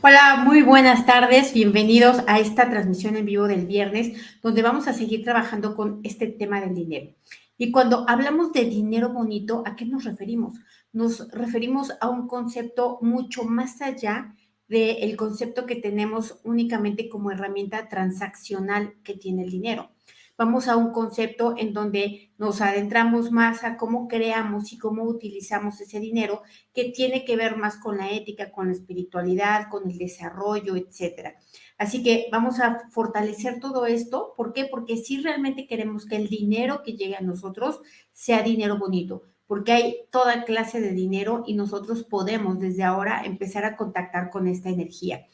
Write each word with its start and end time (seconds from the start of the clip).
Hola, 0.00 0.44
muy 0.44 0.62
buenas 0.62 1.06
tardes. 1.06 1.52
Bienvenidos 1.52 2.22
a 2.28 2.38
esta 2.38 2.70
transmisión 2.70 3.16
en 3.16 3.26
vivo 3.26 3.48
del 3.48 3.66
viernes, 3.66 4.12
donde 4.40 4.62
vamos 4.62 4.86
a 4.86 4.92
seguir 4.92 5.24
trabajando 5.24 5.74
con 5.74 5.98
este 6.04 6.28
tema 6.28 6.60
del 6.60 6.72
dinero. 6.72 7.16
Y 7.56 7.72
cuando 7.72 8.08
hablamos 8.08 8.52
de 8.52 8.66
dinero 8.66 9.08
bonito, 9.08 9.64
¿a 9.66 9.74
qué 9.74 9.84
nos 9.86 10.04
referimos? 10.04 10.54
Nos 10.92 11.28
referimos 11.32 11.92
a 12.00 12.08
un 12.08 12.28
concepto 12.28 13.00
mucho 13.02 13.42
más 13.42 13.82
allá 13.82 14.36
del 14.68 15.16
concepto 15.16 15.66
que 15.66 15.74
tenemos 15.74 16.38
únicamente 16.44 17.08
como 17.08 17.32
herramienta 17.32 17.88
transaccional 17.88 18.94
que 19.02 19.14
tiene 19.14 19.42
el 19.42 19.50
dinero 19.50 19.90
vamos 20.38 20.68
a 20.68 20.76
un 20.76 20.92
concepto 20.92 21.54
en 21.58 21.72
donde 21.74 22.30
nos 22.38 22.60
adentramos 22.60 23.32
más 23.32 23.64
a 23.64 23.76
cómo 23.76 24.06
creamos 24.06 24.72
y 24.72 24.78
cómo 24.78 25.02
utilizamos 25.02 25.80
ese 25.80 25.98
dinero 25.98 26.42
que 26.72 26.92
tiene 26.92 27.24
que 27.24 27.36
ver 27.36 27.56
más 27.56 27.76
con 27.76 27.98
la 27.98 28.12
ética, 28.12 28.52
con 28.52 28.68
la 28.68 28.72
espiritualidad, 28.72 29.68
con 29.68 29.90
el 29.90 29.98
desarrollo, 29.98 30.76
etcétera. 30.76 31.34
Así 31.76 32.04
que 32.04 32.28
vamos 32.30 32.60
a 32.60 32.88
fortalecer 32.90 33.58
todo 33.58 33.84
esto. 33.84 34.34
¿Por 34.36 34.52
qué? 34.52 34.66
Porque 34.66 34.96
si 34.96 35.20
realmente 35.20 35.66
queremos 35.66 36.06
que 36.06 36.16
el 36.16 36.28
dinero 36.28 36.82
que 36.84 36.92
llegue 36.92 37.16
a 37.16 37.20
nosotros 37.20 37.80
sea 38.12 38.42
dinero 38.42 38.78
bonito, 38.78 39.22
porque 39.48 39.72
hay 39.72 39.96
toda 40.12 40.44
clase 40.44 40.80
de 40.80 40.92
dinero 40.92 41.42
y 41.46 41.54
nosotros 41.54 42.04
podemos 42.04 42.60
desde 42.60 42.84
ahora 42.84 43.22
empezar 43.24 43.64
a 43.64 43.76
contactar 43.76 44.30
con 44.30 44.46
esta 44.46 44.68
energía. 44.68 45.26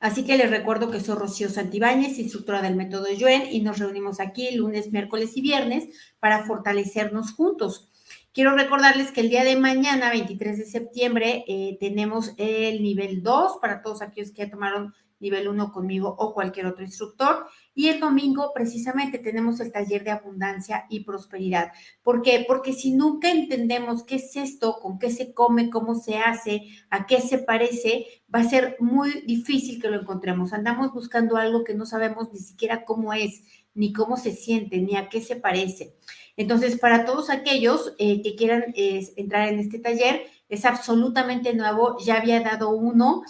Así 0.00 0.24
que 0.24 0.36
les 0.36 0.50
recuerdo 0.50 0.90
que 0.90 1.00
soy 1.00 1.16
Rocío 1.16 1.48
Santibáñez, 1.48 2.18
instructora 2.18 2.62
del 2.62 2.76
método 2.76 3.10
Yuen, 3.12 3.44
y 3.50 3.60
nos 3.60 3.78
reunimos 3.78 4.20
aquí 4.20 4.54
lunes, 4.54 4.92
miércoles 4.92 5.36
y 5.36 5.40
viernes 5.40 5.88
para 6.20 6.44
fortalecernos 6.44 7.32
juntos. 7.32 7.90
Quiero 8.32 8.56
recordarles 8.56 9.12
que 9.12 9.20
el 9.20 9.30
día 9.30 9.44
de 9.44 9.56
mañana, 9.56 10.10
23 10.10 10.58
de 10.58 10.66
septiembre, 10.66 11.44
eh, 11.46 11.76
tenemos 11.78 12.32
el 12.36 12.82
nivel 12.82 13.22
2 13.22 13.58
para 13.60 13.80
todos 13.80 14.02
aquellos 14.02 14.32
que 14.32 14.44
ya 14.44 14.50
tomaron 14.50 14.92
nivel 15.20 15.48
1 15.48 15.72
conmigo 15.72 16.14
o 16.18 16.34
cualquier 16.34 16.66
otro 16.66 16.84
instructor. 16.84 17.46
Y 17.74 17.88
el 17.88 18.00
domingo 18.00 18.52
precisamente 18.54 19.18
tenemos 19.18 19.60
el 19.60 19.72
taller 19.72 20.04
de 20.04 20.10
abundancia 20.10 20.86
y 20.88 21.04
prosperidad. 21.04 21.72
¿Por 22.02 22.22
qué? 22.22 22.44
Porque 22.46 22.72
si 22.72 22.92
nunca 22.92 23.30
entendemos 23.30 24.04
qué 24.04 24.16
es 24.16 24.36
esto, 24.36 24.78
con 24.80 24.98
qué 24.98 25.10
se 25.10 25.34
come, 25.34 25.70
cómo 25.70 25.94
se 25.94 26.18
hace, 26.18 26.62
a 26.90 27.06
qué 27.06 27.20
se 27.20 27.38
parece, 27.38 28.06
va 28.32 28.40
a 28.40 28.48
ser 28.48 28.76
muy 28.80 29.22
difícil 29.22 29.80
que 29.80 29.90
lo 29.90 30.00
encontremos. 30.00 30.52
Andamos 30.52 30.92
buscando 30.92 31.36
algo 31.36 31.64
que 31.64 31.74
no 31.74 31.86
sabemos 31.86 32.32
ni 32.32 32.38
siquiera 32.38 32.84
cómo 32.84 33.12
es, 33.12 33.42
ni 33.74 33.92
cómo 33.92 34.16
se 34.16 34.32
siente, 34.32 34.78
ni 34.78 34.96
a 34.96 35.08
qué 35.08 35.20
se 35.20 35.36
parece. 35.36 35.96
Entonces, 36.36 36.78
para 36.78 37.04
todos 37.04 37.30
aquellos 37.30 37.94
eh, 37.98 38.22
que 38.22 38.34
quieran 38.34 38.64
entrar 38.74 39.48
en 39.48 39.60
este 39.60 39.78
taller, 39.78 40.22
es 40.48 40.64
absolutamente 40.64 41.54
nuevo. 41.54 41.96
Ya 42.04 42.16
había 42.16 42.40
dado 42.40 42.70
uno 42.70 43.22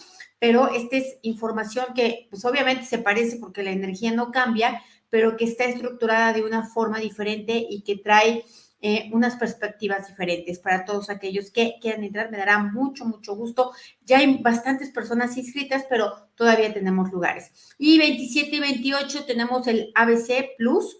pero 0.44 0.68
esta 0.68 0.98
es 0.98 1.16
información 1.22 1.86
que 1.94 2.26
pues 2.28 2.44
obviamente 2.44 2.84
se 2.84 2.98
parece 2.98 3.38
porque 3.38 3.62
la 3.62 3.70
energía 3.70 4.12
no 4.12 4.30
cambia, 4.30 4.82
pero 5.08 5.38
que 5.38 5.46
está 5.46 5.64
estructurada 5.64 6.34
de 6.34 6.42
una 6.42 6.66
forma 6.66 6.98
diferente 6.98 7.66
y 7.66 7.80
que 7.80 7.96
trae 7.96 8.44
eh, 8.82 9.08
unas 9.14 9.36
perspectivas 9.36 10.06
diferentes 10.06 10.58
para 10.58 10.84
todos 10.84 11.08
aquellos 11.08 11.50
que 11.50 11.76
quieran 11.80 12.04
entrar. 12.04 12.30
Me 12.30 12.36
dará 12.36 12.58
mucho, 12.58 13.06
mucho 13.06 13.34
gusto. 13.34 13.72
Ya 14.04 14.18
hay 14.18 14.36
bastantes 14.42 14.90
personas 14.90 15.34
inscritas, 15.38 15.86
pero 15.88 16.12
todavía 16.34 16.74
tenemos 16.74 17.10
lugares. 17.10 17.50
Y 17.78 17.96
27 17.96 18.56
y 18.56 18.60
28 18.60 19.24
tenemos 19.24 19.66
el 19.66 19.92
ABC 19.94 20.56
Plus, 20.58 20.98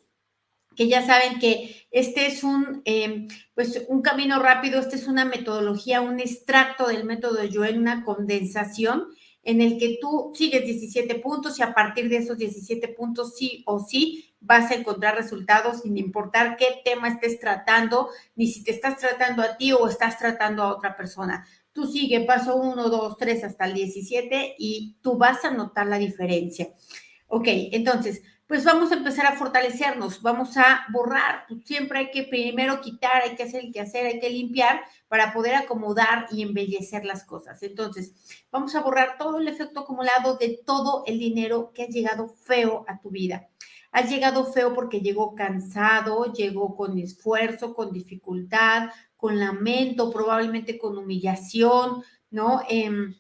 que 0.75 0.89
ya 0.89 1.05
saben 1.05 1.39
que 1.39 1.87
este 1.91 2.29
es 2.29 2.45
un, 2.45 2.81
eh, 2.87 3.29
pues 3.55 3.85
un 3.89 4.01
camino 4.01 4.39
rápido, 4.39 4.81
esta 4.81 4.97
es 4.97 5.07
una 5.07 5.27
metodología, 5.27 6.01
un 6.01 6.19
extracto 6.19 6.87
del 6.87 7.05
método 7.05 7.41
Joel, 7.53 7.79
una 7.79 8.05
condensación 8.05 9.09
en 9.45 9.61
el 9.61 9.79
que 9.79 9.99
tú 10.01 10.33
sigues 10.35 10.65
17 10.65 11.17
puntos 11.17 11.59
y 11.59 11.63
a 11.63 11.75
partir 11.75 12.09
de 12.09 12.19
esos 12.19 12.39
17 12.39 12.89
puntos 12.89 13.37
sí 13.37 13.63
o 13.67 13.81
sí 13.81 14.35
vas 14.41 14.71
a 14.71 14.75
encontrar 14.75 15.17
resultados 15.17 15.83
sin 15.83 15.97
importar 15.97 16.57
qué 16.57 16.81
tema 16.85 17.09
estés 17.09 17.41
tratando, 17.41 18.11
ni 18.37 18.47
si 18.47 18.63
te 18.63 18.73
estás 18.73 18.99
tratando 18.99 19.43
a 19.43 19.57
ti 19.57 19.73
o 19.73 19.89
estás 19.89 20.19
tratando 20.19 20.63
a 20.63 20.75
otra 20.75 20.97
persona. 20.97 21.47
Tú 21.73 21.87
sigue 21.87 22.21
paso 22.21 22.57
1, 22.57 22.89
2, 22.89 23.17
3 23.17 23.45
hasta 23.45 23.65
el 23.65 23.75
17 23.75 24.57
y 24.59 24.97
tú 25.01 25.17
vas 25.17 25.45
a 25.45 25.51
notar 25.51 25.87
la 25.87 25.99
diferencia. 25.99 26.69
Ok, 27.29 27.47
entonces, 27.49 28.23
pues 28.47 28.63
vamos 28.65 28.93
a 28.93 28.97
empezar 28.97 29.27
a 29.27 29.37
fortalecernos, 29.37 30.21
vamos 30.21 30.57
a 30.59 30.85
borrar, 30.93 31.47
pues 31.49 31.65
siempre 31.65 31.99
hay 31.99 32.11
que 32.11 32.25
primero 32.25 32.81
quitar, 32.83 33.23
hay 33.23 33.37
que 33.37 33.45
hacer 33.45 33.65
el 33.65 33.73
que 33.73 33.81
hacer, 33.81 34.07
hay 34.07 34.21
que 34.21 34.29
limpiar 34.29 34.83
para 35.09 35.33
poder 35.33 35.55
acomodar 35.55 36.27
y 36.31 36.43
embellecer 36.43 37.07
las 37.07 37.25
cosas. 37.25 37.63
Entonces, 37.63 38.13
vamos 38.51 38.75
a 38.75 38.83
borrar 38.83 39.17
todo 39.19 39.39
el 39.39 39.49
efecto 39.49 39.81
acumulado 39.81 40.37
de 40.37 40.61
todo 40.65 41.05
el 41.07 41.19
dinero 41.19 41.73
que 41.75 41.85
ha 41.85 41.89
llegado 41.89 42.29
feo 42.29 42.85
a 42.87 43.01
tu 43.01 43.11
vida. 43.11 43.49
Ha 43.93 44.03
llegado 44.03 44.45
feo 44.53 44.75
porque 44.75 45.01
llegó 45.01 45.35
cansado, 45.35 46.33
llegó 46.33 46.77
con 46.77 46.99
esfuerzo, 46.99 47.75
con 47.75 47.93
dificultad, 47.93 48.91
con 49.17 49.39
lamento, 49.39 50.11
probablemente 50.11 50.79
con 50.79 50.99
humillación, 50.99 52.03
¿no? 52.31 52.61
Em, 52.69 53.15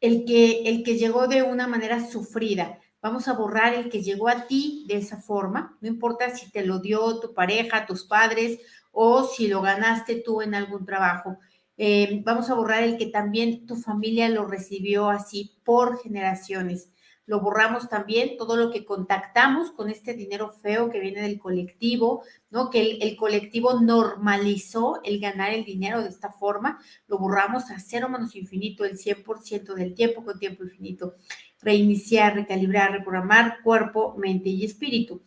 el, 0.00 0.24
que, 0.24 0.62
el 0.62 0.82
que 0.82 0.96
llegó 0.96 1.26
de 1.26 1.42
una 1.42 1.66
manera 1.66 2.08
sufrida 2.08 2.78
Vamos 3.02 3.28
a 3.28 3.32
borrar 3.32 3.74
el 3.74 3.88
que 3.88 4.02
llegó 4.02 4.28
a 4.28 4.46
ti 4.46 4.84
de 4.86 4.96
esa 4.96 5.16
forma, 5.16 5.78
no 5.80 5.88
importa 5.88 6.30
si 6.36 6.50
te 6.50 6.64
lo 6.66 6.80
dio 6.80 7.18
tu 7.18 7.32
pareja, 7.32 7.86
tus 7.86 8.04
padres 8.04 8.60
o 8.92 9.24
si 9.24 9.48
lo 9.48 9.62
ganaste 9.62 10.16
tú 10.16 10.42
en 10.42 10.54
algún 10.54 10.84
trabajo. 10.84 11.38
Eh, 11.78 12.20
vamos 12.24 12.50
a 12.50 12.54
borrar 12.54 12.82
el 12.82 12.98
que 12.98 13.06
también 13.06 13.64
tu 13.64 13.76
familia 13.76 14.28
lo 14.28 14.46
recibió 14.46 15.08
así 15.08 15.56
por 15.64 16.02
generaciones. 16.02 16.90
Lo 17.30 17.38
borramos 17.38 17.88
también 17.88 18.36
todo 18.36 18.56
lo 18.56 18.72
que 18.72 18.84
contactamos 18.84 19.70
con 19.70 19.88
este 19.88 20.14
dinero 20.14 20.50
feo 20.50 20.90
que 20.90 20.98
viene 20.98 21.22
del 21.22 21.38
colectivo, 21.38 22.24
¿no? 22.50 22.70
Que 22.70 22.98
el, 23.00 23.14
colectivo 23.14 23.80
normalizó 23.80 25.00
el 25.04 25.20
ganar 25.20 25.52
el 25.52 25.64
dinero 25.64 26.02
de 26.02 26.08
esta 26.08 26.32
forma. 26.32 26.80
Lo 27.06 27.18
borramos 27.18 27.70
a 27.70 27.78
cero 27.78 28.08
menos 28.08 28.34
infinito, 28.34 28.84
el 28.84 28.98
100% 28.98 29.74
del 29.74 29.94
tiempo 29.94 30.24
con 30.24 30.40
tiempo 30.40 30.64
infinito 30.64 31.14
reiniciar, 31.62 32.34
recalibrar, 32.34 32.90
reprogramar 32.90 33.62
cuerpo, 33.62 34.16
mente 34.18 34.48
y 34.48 34.64
espíritu. 34.64 35.22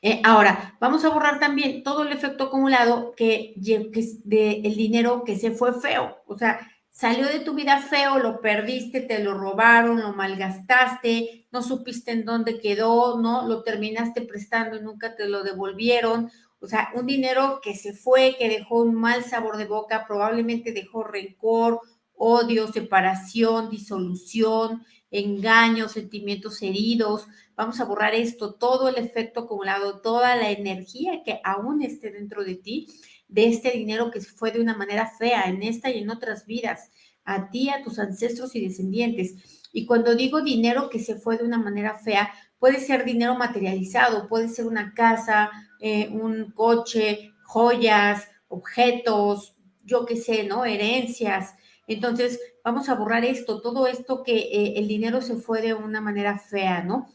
Eh, 0.00 0.20
ahora, 0.22 0.76
vamos 0.78 1.04
a 1.04 1.08
borrar 1.08 1.40
también 1.40 1.82
todo 1.82 2.04
el 2.04 2.12
efecto 2.12 2.44
acumulado 2.44 3.14
que, 3.16 3.54
que 3.64 4.04
de 4.22 4.60
el 4.60 4.76
dinero 4.76 5.24
que 5.24 5.36
se 5.36 5.50
fue 5.50 5.72
feo. 5.72 6.22
O 6.28 6.38
sea, 6.38 6.60
salió 6.94 7.26
de 7.26 7.40
tu 7.40 7.54
vida 7.54 7.82
feo, 7.82 8.20
lo 8.20 8.40
perdiste, 8.40 9.00
te 9.00 9.18
lo 9.18 9.34
robaron, 9.34 10.00
lo 10.00 10.12
malgastaste, 10.12 11.48
no 11.50 11.60
supiste 11.60 12.12
en 12.12 12.24
dónde 12.24 12.60
quedó, 12.60 13.20
¿no? 13.20 13.48
Lo 13.48 13.64
terminaste 13.64 14.22
prestando 14.22 14.76
y 14.76 14.80
nunca 14.80 15.16
te 15.16 15.28
lo 15.28 15.42
devolvieron. 15.42 16.30
O 16.60 16.68
sea, 16.68 16.90
un 16.94 17.06
dinero 17.06 17.58
que 17.60 17.74
se 17.74 17.94
fue, 17.94 18.36
que 18.38 18.48
dejó 18.48 18.80
un 18.82 18.94
mal 18.94 19.24
sabor 19.24 19.56
de 19.56 19.64
boca, 19.64 20.06
probablemente 20.06 20.72
dejó 20.72 21.02
rencor, 21.02 21.80
odio, 22.14 22.68
separación, 22.72 23.70
disolución, 23.70 24.84
engaños, 25.10 25.92
sentimientos 25.92 26.62
heridos. 26.62 27.26
Vamos 27.56 27.80
a 27.80 27.84
borrar 27.84 28.14
esto, 28.14 28.54
todo 28.54 28.88
el 28.88 28.96
efecto 28.96 29.40
acumulado, 29.40 30.00
toda 30.00 30.36
la 30.36 30.50
energía 30.50 31.22
que 31.24 31.40
aún 31.44 31.82
esté 31.82 32.10
dentro 32.10 32.44
de 32.44 32.56
ti, 32.56 32.88
de 33.28 33.48
este 33.48 33.70
dinero 33.70 34.10
que 34.10 34.20
fue 34.20 34.50
de 34.50 34.60
una 34.60 34.76
manera 34.76 35.10
fea 35.18 35.44
en 35.44 35.62
esta 35.62 35.90
y 35.90 35.98
en 35.98 36.10
otras 36.10 36.46
vidas, 36.46 36.90
a 37.24 37.50
ti, 37.50 37.70
a 37.70 37.82
tus 37.82 37.98
ancestros 37.98 38.54
y 38.54 38.60
descendientes. 38.66 39.34
Y 39.72 39.86
cuando 39.86 40.14
digo 40.14 40.42
dinero 40.42 40.90
que 40.90 40.98
se 40.98 41.16
fue 41.16 41.38
de 41.38 41.44
una 41.44 41.58
manera 41.58 41.98
fea, 41.98 42.32
puede 42.58 42.80
ser 42.80 43.04
dinero 43.04 43.34
materializado, 43.36 44.28
puede 44.28 44.48
ser 44.48 44.66
una 44.66 44.92
casa, 44.94 45.50
eh, 45.80 46.08
un 46.10 46.52
coche, 46.52 47.32
joyas, 47.44 48.28
objetos, 48.48 49.56
yo 49.84 50.06
qué 50.06 50.16
sé, 50.16 50.44
¿no? 50.44 50.64
Herencias, 50.64 51.54
entonces, 51.86 52.40
vamos 52.62 52.88
a 52.88 52.94
borrar 52.94 53.24
esto, 53.24 53.60
todo 53.60 53.86
esto 53.86 54.22
que 54.22 54.36
eh, 54.38 54.74
el 54.76 54.88
dinero 54.88 55.20
se 55.20 55.36
fue 55.36 55.60
de 55.60 55.74
una 55.74 56.00
manera 56.00 56.38
fea, 56.38 56.82
¿no? 56.82 57.08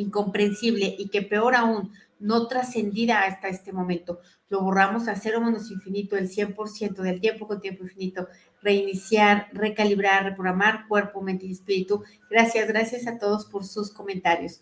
Incomprensible 0.00 0.94
y 0.98 1.08
que 1.08 1.22
peor 1.22 1.54
aún, 1.54 1.92
no 2.20 2.48
trascendida 2.48 3.22
hasta 3.22 3.48
este 3.48 3.72
momento. 3.72 4.20
Lo 4.48 4.62
borramos 4.62 5.08
a 5.08 5.14
cero 5.14 5.40
menos 5.40 5.70
infinito, 5.70 6.16
el 6.16 6.28
100% 6.28 6.94
del 7.02 7.20
tiempo 7.20 7.46
con 7.46 7.60
tiempo 7.60 7.84
infinito. 7.84 8.28
Reiniciar, 8.62 9.48
recalibrar, 9.52 10.24
reprogramar 10.24 10.88
cuerpo, 10.88 11.20
mente 11.20 11.46
y 11.46 11.52
espíritu. 11.52 12.02
Gracias, 12.30 12.66
gracias 12.66 13.06
a 13.06 13.18
todos 13.18 13.46
por 13.46 13.64
sus 13.64 13.92
comentarios. 13.92 14.60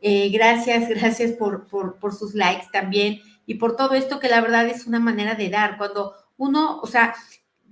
Eh, 0.00 0.30
gracias, 0.30 0.88
gracias 0.88 1.32
por, 1.32 1.66
por, 1.66 1.98
por 1.98 2.14
sus 2.14 2.34
likes 2.34 2.66
también 2.72 3.20
y 3.46 3.54
por 3.54 3.76
todo 3.76 3.94
esto 3.94 4.20
que 4.20 4.28
la 4.28 4.40
verdad 4.40 4.66
es 4.66 4.86
una 4.86 5.00
manera 5.00 5.34
de 5.34 5.50
dar. 5.50 5.78
Cuando 5.78 6.14
uno, 6.36 6.80
o 6.80 6.86
sea, 6.86 7.14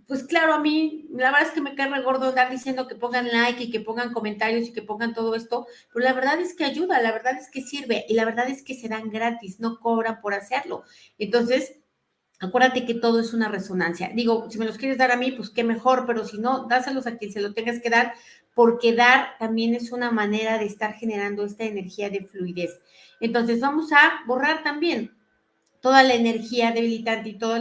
pues 0.07 0.25
claro, 0.25 0.55
a 0.55 0.61
mí 0.61 1.09
la 1.11 1.31
verdad 1.31 1.49
es 1.49 1.53
que 1.53 1.61
me 1.61 1.75
cae 1.75 1.91
re 1.91 2.03
gordo 2.03 2.29
andar 2.29 2.51
diciendo 2.51 2.87
que 2.87 2.95
pongan 2.95 3.29
like 3.29 3.65
y 3.65 3.71
que 3.71 3.81
pongan 3.81 4.13
comentarios 4.13 4.69
y 4.69 4.73
que 4.73 4.83
pongan 4.83 5.15
todo 5.15 5.35
esto, 5.35 5.67
pero 5.93 6.05
la 6.05 6.13
verdad 6.13 6.41
es 6.41 6.55
que 6.55 6.65
ayuda, 6.65 7.01
la 7.01 7.13
verdad 7.13 7.37
es 7.37 7.51
que 7.51 7.63
sirve 7.63 8.05
y 8.09 8.15
la 8.15 8.25
verdad 8.25 8.49
es 8.49 8.63
que 8.63 8.75
se 8.75 8.89
dan 8.89 9.11
gratis, 9.11 9.59
no 9.61 9.81
cobran 9.81 10.21
por 10.21 10.35
hacerlo. 10.35 10.85
Entonces, 11.19 11.81
Acuérdate 12.39 12.85
que 12.85 12.93
todo 12.93 13.19
es 13.21 13.33
una 13.33 13.49
resonancia. 13.49 14.11
Digo, 14.15 14.51
si 14.51 14.59
me 14.59 14.67
los 14.67 14.77
quieres 14.77 14.99
dar 14.99 15.11
a 15.11 15.17
mí, 15.17 15.33
pues 15.33 15.49
qué 15.49 15.65
mejor, 15.65 16.05
pero 16.07 16.27
si 16.27 16.39
no, 16.39 16.67
dáselos 16.69 17.07
a 17.07 17.17
quien 17.17 17.33
se 17.33 17.41
lo 17.41 17.55
tengas 17.55 17.81
que 17.81 17.89
dar, 17.89 18.13
porque 18.55 18.95
dar 18.95 19.39
también 19.39 19.75
es 19.75 19.91
una 19.91 20.11
manera 20.11 20.59
de 20.59 20.67
estar 20.67 20.93
generando 20.95 21.47
esta 21.47 21.65
energía 21.65 22.11
de 22.11 22.27
fluidez. 22.27 22.79
Entonces, 23.21 23.61
vamos 23.61 23.91
a 23.93 24.21
borrar 24.27 24.63
también 24.63 25.17
toda 25.81 26.03
la 26.03 26.15
energía 26.15 26.73
debilitante 26.73 27.31
y 27.31 27.39
todos 27.39 27.59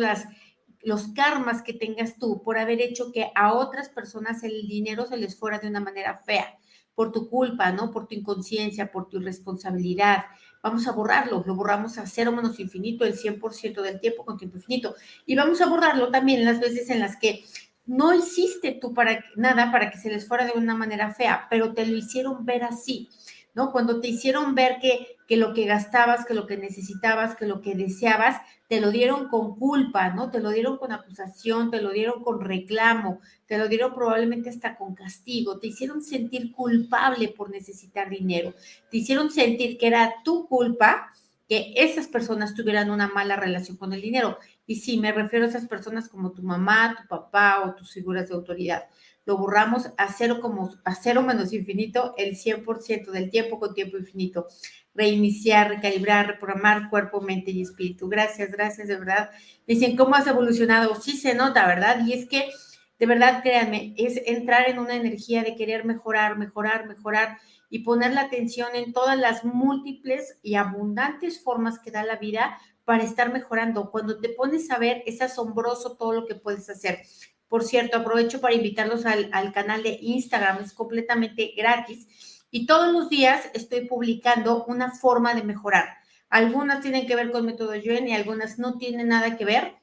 los 0.85 1.07
karmas 1.09 1.63
que 1.63 1.73
tengas 1.73 2.17
tú 2.17 2.43
por 2.43 2.59
haber 2.59 2.79
hecho 2.79 3.11
que 3.11 3.31
a 3.33 3.53
otras 3.53 3.89
personas 3.89 4.43
el 4.43 4.67
dinero 4.67 5.07
se 5.07 5.17
les 5.17 5.35
fuera 5.35 5.57
de 5.57 5.67
una 5.67 5.79
manera 5.79 6.21
fea, 6.23 6.57
por 6.93 7.11
tu 7.11 7.27
culpa, 7.27 7.71
¿no? 7.71 7.91
Por 7.91 8.07
tu 8.07 8.13
inconsciencia, 8.13 8.91
por 8.91 9.09
tu 9.09 9.17
irresponsabilidad, 9.17 10.25
vamos 10.61 10.87
a 10.87 10.91
borrarlo, 10.91 11.43
lo 11.45 11.55
borramos 11.55 11.97
a 11.97 12.05
cero 12.05 12.31
menos 12.31 12.59
infinito 12.59 13.03
el 13.03 13.17
100% 13.17 13.81
del 13.81 13.99
tiempo 13.99 14.23
con 14.23 14.37
tiempo 14.37 14.57
infinito. 14.57 14.95
Y 15.25 15.35
vamos 15.35 15.59
a 15.59 15.65
borrarlo 15.65 16.11
también 16.11 16.45
las 16.45 16.59
veces 16.59 16.89
en 16.91 16.99
las 16.99 17.17
que 17.17 17.43
no 17.87 18.13
hiciste 18.13 18.77
tú 18.79 18.93
para 18.93 19.25
nada 19.35 19.71
para 19.71 19.89
que 19.89 19.97
se 19.97 20.09
les 20.09 20.27
fuera 20.27 20.45
de 20.45 20.53
una 20.53 20.75
manera 20.75 21.13
fea, 21.13 21.47
pero 21.49 21.73
te 21.73 21.85
lo 21.85 21.97
hicieron 21.97 22.45
ver 22.45 22.63
así. 22.63 23.09
¿No? 23.55 23.71
Cuando 23.71 24.01
te 24.01 24.09
hicieron 24.09 24.53
ver 24.53 24.79
que, 24.79 25.17
que 25.27 25.37
lo 25.37 25.53
que 25.53 25.65
gastabas, 25.65 26.25
que 26.25 26.33
lo 26.33 26.45
que 26.45 26.57
necesitabas, 26.57 27.35
que 27.35 27.47
lo 27.47 27.61
que 27.61 27.73
deseabas, 27.73 28.41
te 28.67 28.81
lo 28.81 28.91
dieron 28.91 29.29
con 29.29 29.57
culpa, 29.57 30.09
¿no? 30.09 30.29
Te 30.29 30.39
lo 30.39 30.49
dieron 30.51 30.77
con 30.77 30.91
acusación, 30.91 31.71
te 31.71 31.81
lo 31.81 31.91
dieron 31.91 32.21
con 32.21 32.41
reclamo, 32.41 33.21
te 33.47 33.57
lo 33.57 33.67
dieron 33.67 33.93
probablemente 33.93 34.49
hasta 34.49 34.75
con 34.75 34.93
castigo, 34.93 35.57
te 35.57 35.67
hicieron 35.67 36.01
sentir 36.03 36.51
culpable 36.51 37.29
por 37.29 37.49
necesitar 37.49 38.09
dinero, 38.09 38.53
te 38.91 38.97
hicieron 38.97 39.31
sentir 39.31 39.77
que 39.77 39.87
era 39.87 40.15
tu 40.23 40.47
culpa 40.47 41.11
que 41.47 41.73
esas 41.75 42.07
personas 42.07 42.55
tuvieran 42.55 42.89
una 42.89 43.07
mala 43.07 43.35
relación 43.35 43.77
con 43.77 43.93
el 43.93 44.01
dinero. 44.01 44.39
Y 44.65 44.77
sí, 44.77 44.97
me 44.97 45.11
refiero 45.11 45.45
a 45.45 45.49
esas 45.49 45.67
personas 45.67 46.09
como 46.09 46.31
tu 46.31 46.41
mamá, 46.41 46.97
tu 46.99 47.07
papá 47.07 47.63
o 47.63 47.75
tus 47.75 47.93
figuras 47.93 48.27
de 48.27 48.33
autoridad 48.33 48.85
lo 49.25 49.37
borramos 49.37 49.91
a 49.97 50.11
cero, 50.13 50.39
como, 50.41 50.71
a 50.83 50.95
cero 50.95 51.21
menos 51.23 51.51
infinito 51.51 52.13
el 52.17 52.35
100% 52.35 53.11
del 53.11 53.29
tiempo 53.29 53.59
con 53.59 53.73
tiempo 53.73 53.97
infinito. 53.97 54.47
Reiniciar, 54.93 55.69
recalibrar, 55.69 56.27
reprogramar 56.27 56.89
cuerpo, 56.89 57.21
mente 57.21 57.51
y 57.51 57.61
espíritu. 57.61 58.07
Gracias, 58.07 58.51
gracias, 58.51 58.87
de 58.87 58.97
verdad. 58.97 59.31
Dicen, 59.67 59.97
¿cómo 59.97 60.15
has 60.15 60.27
evolucionado? 60.27 60.95
Sí 60.95 61.17
se 61.17 61.33
nota, 61.33 61.67
¿verdad? 61.67 62.05
Y 62.05 62.13
es 62.13 62.29
que, 62.29 62.49
de 62.99 63.05
verdad, 63.05 63.41
créanme, 63.41 63.93
es 63.97 64.21
entrar 64.25 64.69
en 64.69 64.79
una 64.79 64.95
energía 64.95 65.43
de 65.43 65.55
querer 65.55 65.85
mejorar, 65.85 66.37
mejorar, 66.37 66.87
mejorar 66.87 67.39
y 67.69 67.79
poner 67.79 68.13
la 68.13 68.21
atención 68.21 68.69
en 68.75 68.93
todas 68.93 69.17
las 69.17 69.43
múltiples 69.43 70.37
y 70.43 70.55
abundantes 70.55 71.43
formas 71.43 71.79
que 71.79 71.91
da 71.91 72.03
la 72.03 72.15
vida 72.17 72.57
para 72.85 73.03
estar 73.03 73.33
mejorando. 73.33 73.89
Cuando 73.91 74.19
te 74.19 74.29
pones 74.29 74.69
a 74.71 74.77
ver, 74.77 75.03
es 75.07 75.21
asombroso 75.21 75.97
todo 75.97 76.13
lo 76.13 76.25
que 76.27 76.35
puedes 76.35 76.69
hacer. 76.69 76.99
Por 77.55 77.63
cierto, 77.63 77.99
aprovecho 77.99 78.41
para 78.41 78.53
invitarlos 78.53 79.05
al, 79.05 79.53
canal 79.53 79.81
de 79.81 79.97
Instagram, 80.01 80.61
es 80.61 80.73
completamente 80.73 81.53
gratis. 81.55 82.45
Y 82.51 82.65
todos 82.65 82.91
los 82.91 83.07
días 83.07 83.49
estoy 83.53 83.87
publicando 83.87 84.65
una 84.65 84.91
forma 84.91 85.33
de 85.33 85.41
mejorar. 85.41 85.85
Algunas 86.27 86.81
tienen 86.81 87.07
que 87.07 87.15
ver 87.15 87.31
con 87.31 87.45
método 87.45 87.73
Yuen 87.73 88.09
y 88.09 88.13
algunas 88.13 88.59
no 88.59 88.77
tienen 88.77 89.07
nada 89.07 89.37
que 89.37 89.45
ver. 89.45 89.75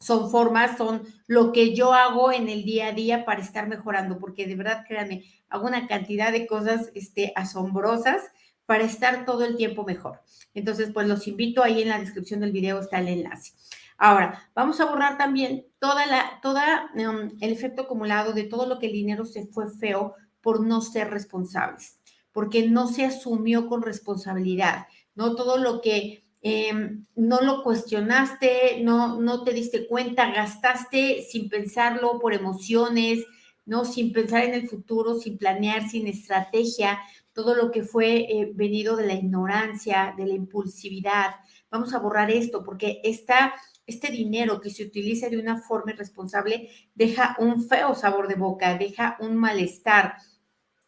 Son 0.00 0.28
formas, 0.28 0.76
son 0.76 1.06
lo 1.28 1.52
que 1.52 1.72
yo 1.72 1.94
hago 1.94 2.32
en 2.32 2.48
el 2.48 2.64
día 2.64 2.88
a 2.88 2.92
día 2.92 3.24
para 3.24 3.42
estar 3.42 3.68
mejorando, 3.68 4.18
porque 4.18 4.48
de 4.48 4.56
verdad, 4.56 4.84
créanme, 4.84 5.22
hago 5.48 5.68
una 5.68 5.86
cantidad 5.86 6.32
de 6.32 6.48
cosas 6.48 6.90
este, 6.96 7.32
asombrosas 7.36 8.22
para 8.66 8.82
estar 8.82 9.24
todo 9.24 9.44
el 9.44 9.56
tiempo 9.56 9.84
mejor. 9.84 10.20
Entonces, 10.52 10.90
pues 10.92 11.06
los 11.06 11.28
invito, 11.28 11.62
ahí 11.62 11.80
en 11.80 11.90
la 11.90 12.00
descripción 12.00 12.40
del 12.40 12.50
video 12.50 12.80
está 12.80 12.98
el 12.98 13.06
enlace. 13.06 13.52
Ahora, 13.96 14.50
vamos 14.54 14.80
a 14.80 14.86
borrar 14.86 15.16
también 15.16 15.66
toda 15.78 16.06
la, 16.06 16.40
toda 16.42 16.90
em, 16.96 17.32
el 17.40 17.52
efecto 17.52 17.82
acumulado 17.82 18.32
de 18.32 18.44
todo 18.44 18.66
lo 18.66 18.78
que 18.78 18.86
el 18.86 18.92
dinero 18.92 19.24
se 19.24 19.46
fue 19.46 19.70
feo 19.70 20.14
por 20.40 20.64
no 20.66 20.80
ser 20.80 21.10
responsables, 21.10 22.00
porque 22.32 22.68
no 22.68 22.88
se 22.88 23.04
asumió 23.04 23.68
con 23.68 23.82
responsabilidad, 23.82 24.86
¿no? 25.14 25.36
Todo 25.36 25.58
lo 25.58 25.80
que 25.80 26.24
em, 26.42 27.06
no 27.14 27.40
lo 27.40 27.62
cuestionaste, 27.62 28.82
no, 28.82 29.20
no 29.20 29.44
te 29.44 29.52
diste 29.52 29.86
cuenta, 29.86 30.32
gastaste 30.32 31.22
sin 31.22 31.48
pensarlo 31.48 32.18
por 32.18 32.34
emociones, 32.34 33.24
¿no? 33.64 33.84
Sin 33.84 34.12
pensar 34.12 34.44
en 34.44 34.54
el 34.54 34.68
futuro, 34.68 35.14
sin 35.14 35.38
planear, 35.38 35.88
sin 35.88 36.06
estrategia, 36.06 37.00
todo 37.32 37.54
lo 37.54 37.70
que 37.70 37.82
fue 37.82 38.16
eh, 38.16 38.52
venido 38.54 38.96
de 38.96 39.06
la 39.06 39.14
ignorancia, 39.14 40.14
de 40.16 40.26
la 40.26 40.34
impulsividad. 40.34 41.36
Vamos 41.70 41.94
a 41.94 41.98
borrar 41.98 42.30
esto 42.30 42.64
porque 42.64 43.00
está 43.02 43.54
este 43.86 44.10
dinero 44.10 44.60
que 44.60 44.70
se 44.70 44.84
utiliza 44.84 45.28
de 45.28 45.38
una 45.38 45.60
forma 45.60 45.92
irresponsable 45.92 46.70
deja 46.94 47.36
un 47.38 47.66
feo 47.66 47.94
sabor 47.94 48.28
de 48.28 48.34
boca, 48.34 48.76
deja 48.78 49.16
un 49.20 49.36
malestar, 49.36 50.16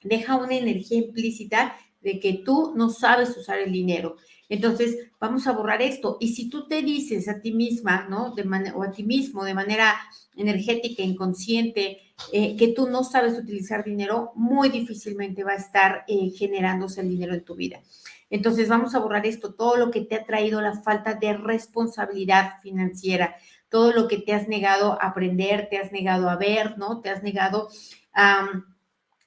deja 0.02 0.36
una 0.36 0.54
energía 0.54 0.98
implícita 0.98 1.76
de 2.00 2.20
que 2.20 2.34
tú 2.44 2.72
no 2.76 2.90
sabes 2.90 3.36
usar 3.36 3.58
el 3.58 3.72
dinero. 3.72 4.16
Entonces, 4.48 5.10
vamos 5.18 5.46
a 5.46 5.52
borrar 5.52 5.82
esto. 5.82 6.18
Y 6.20 6.34
si 6.34 6.48
tú 6.48 6.68
te 6.68 6.82
dices 6.82 7.28
a 7.28 7.40
ti 7.40 7.52
misma, 7.52 8.06
¿no? 8.08 8.32
De 8.34 8.44
o 8.74 8.82
a 8.84 8.92
ti 8.92 9.02
mismo 9.02 9.44
de 9.44 9.54
manera 9.54 9.96
energética, 10.36 11.02
inconsciente, 11.02 11.98
eh, 12.32 12.56
que 12.56 12.68
tú 12.68 12.88
no 12.88 13.02
sabes 13.02 13.36
utilizar 13.36 13.84
dinero, 13.84 14.32
muy 14.36 14.68
difícilmente 14.68 15.42
va 15.42 15.52
a 15.52 15.56
estar 15.56 16.04
eh, 16.06 16.30
generándose 16.30 17.00
el 17.00 17.08
dinero 17.08 17.34
en 17.34 17.44
tu 17.44 17.56
vida. 17.56 17.80
Entonces 18.30 18.68
vamos 18.68 18.94
a 18.94 18.98
borrar 18.98 19.26
esto, 19.26 19.54
todo 19.54 19.76
lo 19.76 19.90
que 19.90 20.00
te 20.00 20.16
ha 20.16 20.24
traído 20.24 20.60
la 20.60 20.80
falta 20.80 21.14
de 21.14 21.34
responsabilidad 21.34 22.60
financiera, 22.60 23.36
todo 23.68 23.92
lo 23.92 24.08
que 24.08 24.18
te 24.18 24.34
has 24.34 24.48
negado 24.48 25.00
a 25.00 25.06
aprender, 25.06 25.68
te 25.70 25.78
has 25.78 25.92
negado 25.92 26.28
a 26.28 26.36
ver, 26.36 26.78
¿no? 26.78 27.00
Te 27.00 27.10
has 27.10 27.22
negado 27.22 27.68
a, 28.12 28.48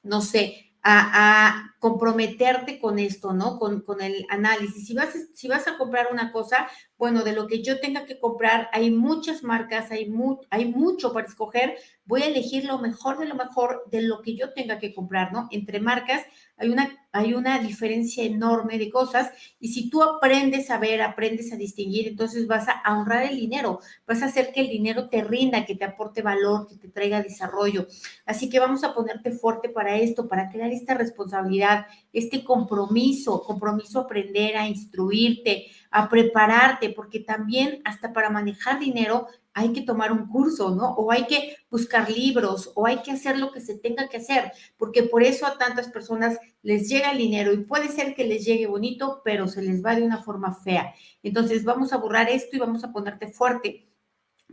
no 0.03 0.21
sé, 0.21 0.73
a, 0.83 1.75
comprometerte 1.79 2.79
con 2.79 2.99
esto, 2.99 3.31
¿no? 3.31 3.57
Con, 3.57 3.81
con, 3.81 4.01
el 4.01 4.25
análisis. 4.29 4.85
Si 4.85 4.93
vas, 4.93 5.09
si 5.33 5.47
vas 5.47 5.67
a 5.67 5.77
comprar 5.77 6.07
una 6.11 6.31
cosa, 6.33 6.67
bueno, 6.99 7.23
de 7.23 7.31
lo 7.31 7.47
que 7.47 7.63
yo 7.63 7.79
tenga 7.79 8.05
que 8.05 8.19
comprar, 8.19 8.69
hay 8.73 8.91
muchas 8.91 9.41
marcas, 9.41 9.89
hay, 9.89 10.13
hay 10.49 10.65
mucho 10.65 11.13
para 11.13 11.25
escoger, 11.25 11.77
voy 12.03 12.23
a 12.23 12.27
elegir 12.27 12.65
lo 12.65 12.77
mejor 12.77 13.17
de 13.17 13.25
lo 13.25 13.35
mejor 13.35 13.85
de 13.89 14.01
lo 14.01 14.21
que 14.21 14.35
yo 14.35 14.51
tenga 14.51 14.79
que 14.79 14.93
comprar, 14.93 15.31
¿no? 15.31 15.47
Entre 15.49 15.79
marcas 15.79 16.25
hay 16.57 16.67
una, 16.67 17.07
hay 17.13 17.33
una 17.33 17.59
diferencia 17.59 18.25
enorme 18.25 18.77
de 18.77 18.89
cosas 18.89 19.31
y 19.61 19.69
si 19.69 19.89
tú 19.89 20.03
aprendes 20.03 20.69
a 20.69 20.77
ver, 20.77 21.01
aprendes 21.01 21.53
a 21.53 21.55
distinguir, 21.55 22.09
entonces 22.09 22.47
vas 22.47 22.67
a 22.67 22.99
honrar 22.99 23.23
el 23.23 23.37
dinero, 23.37 23.79
vas 24.05 24.21
a 24.21 24.25
hacer 24.25 24.51
que 24.51 24.59
el 24.59 24.67
dinero 24.67 25.07
te 25.07 25.23
rinda, 25.23 25.65
que 25.65 25.75
te 25.75 25.85
aporte 25.85 26.21
valor, 26.21 26.67
que 26.67 26.75
te 26.75 26.89
traiga 26.89 27.23
desarrollo. 27.23 27.87
Así 28.25 28.49
que 28.49 28.59
vamos 28.59 28.83
a 28.83 28.93
ponerte 28.93 29.31
fuerte 29.31 29.69
para 29.69 29.95
esto, 29.95 30.27
para 30.27 30.49
crear 30.49 30.69
esta 30.71 30.95
responsabilidad, 30.95 31.85
este 32.11 32.43
compromiso, 32.43 33.41
compromiso 33.43 33.99
a 33.99 34.03
aprender, 34.03 34.57
a 34.57 34.67
instruirte, 34.67 35.67
a 35.91 36.09
prepararte, 36.09 36.89
porque 36.89 37.19
también 37.19 37.81
hasta 37.85 38.13
para 38.13 38.29
manejar 38.29 38.79
dinero 38.79 39.27
hay 39.53 39.73
que 39.73 39.81
tomar 39.81 40.11
un 40.11 40.27
curso, 40.27 40.75
¿no? 40.75 40.91
O 40.93 41.11
hay 41.11 41.25
que 41.25 41.57
buscar 41.69 42.09
libros, 42.09 42.71
o 42.75 42.85
hay 42.85 43.01
que 43.01 43.11
hacer 43.11 43.37
lo 43.37 43.51
que 43.51 43.61
se 43.61 43.77
tenga 43.77 44.07
que 44.07 44.17
hacer, 44.17 44.51
porque 44.77 45.03
por 45.03 45.23
eso 45.23 45.45
a 45.45 45.57
tantas 45.57 45.89
personas 45.89 46.37
les 46.61 46.87
llega 46.87 47.11
el 47.11 47.17
dinero 47.17 47.51
y 47.53 47.57
puede 47.57 47.89
ser 47.89 48.15
que 48.15 48.25
les 48.25 48.45
llegue 48.45 48.67
bonito, 48.67 49.21
pero 49.23 49.47
se 49.47 49.61
les 49.61 49.83
va 49.83 49.95
de 49.95 50.03
una 50.03 50.23
forma 50.23 50.53
fea. 50.53 50.93
Entonces 51.23 51.63
vamos 51.63 51.93
a 51.93 51.97
borrar 51.97 52.29
esto 52.29 52.55
y 52.55 52.59
vamos 52.59 52.83
a 52.83 52.91
ponerte 52.91 53.27
fuerte 53.27 53.89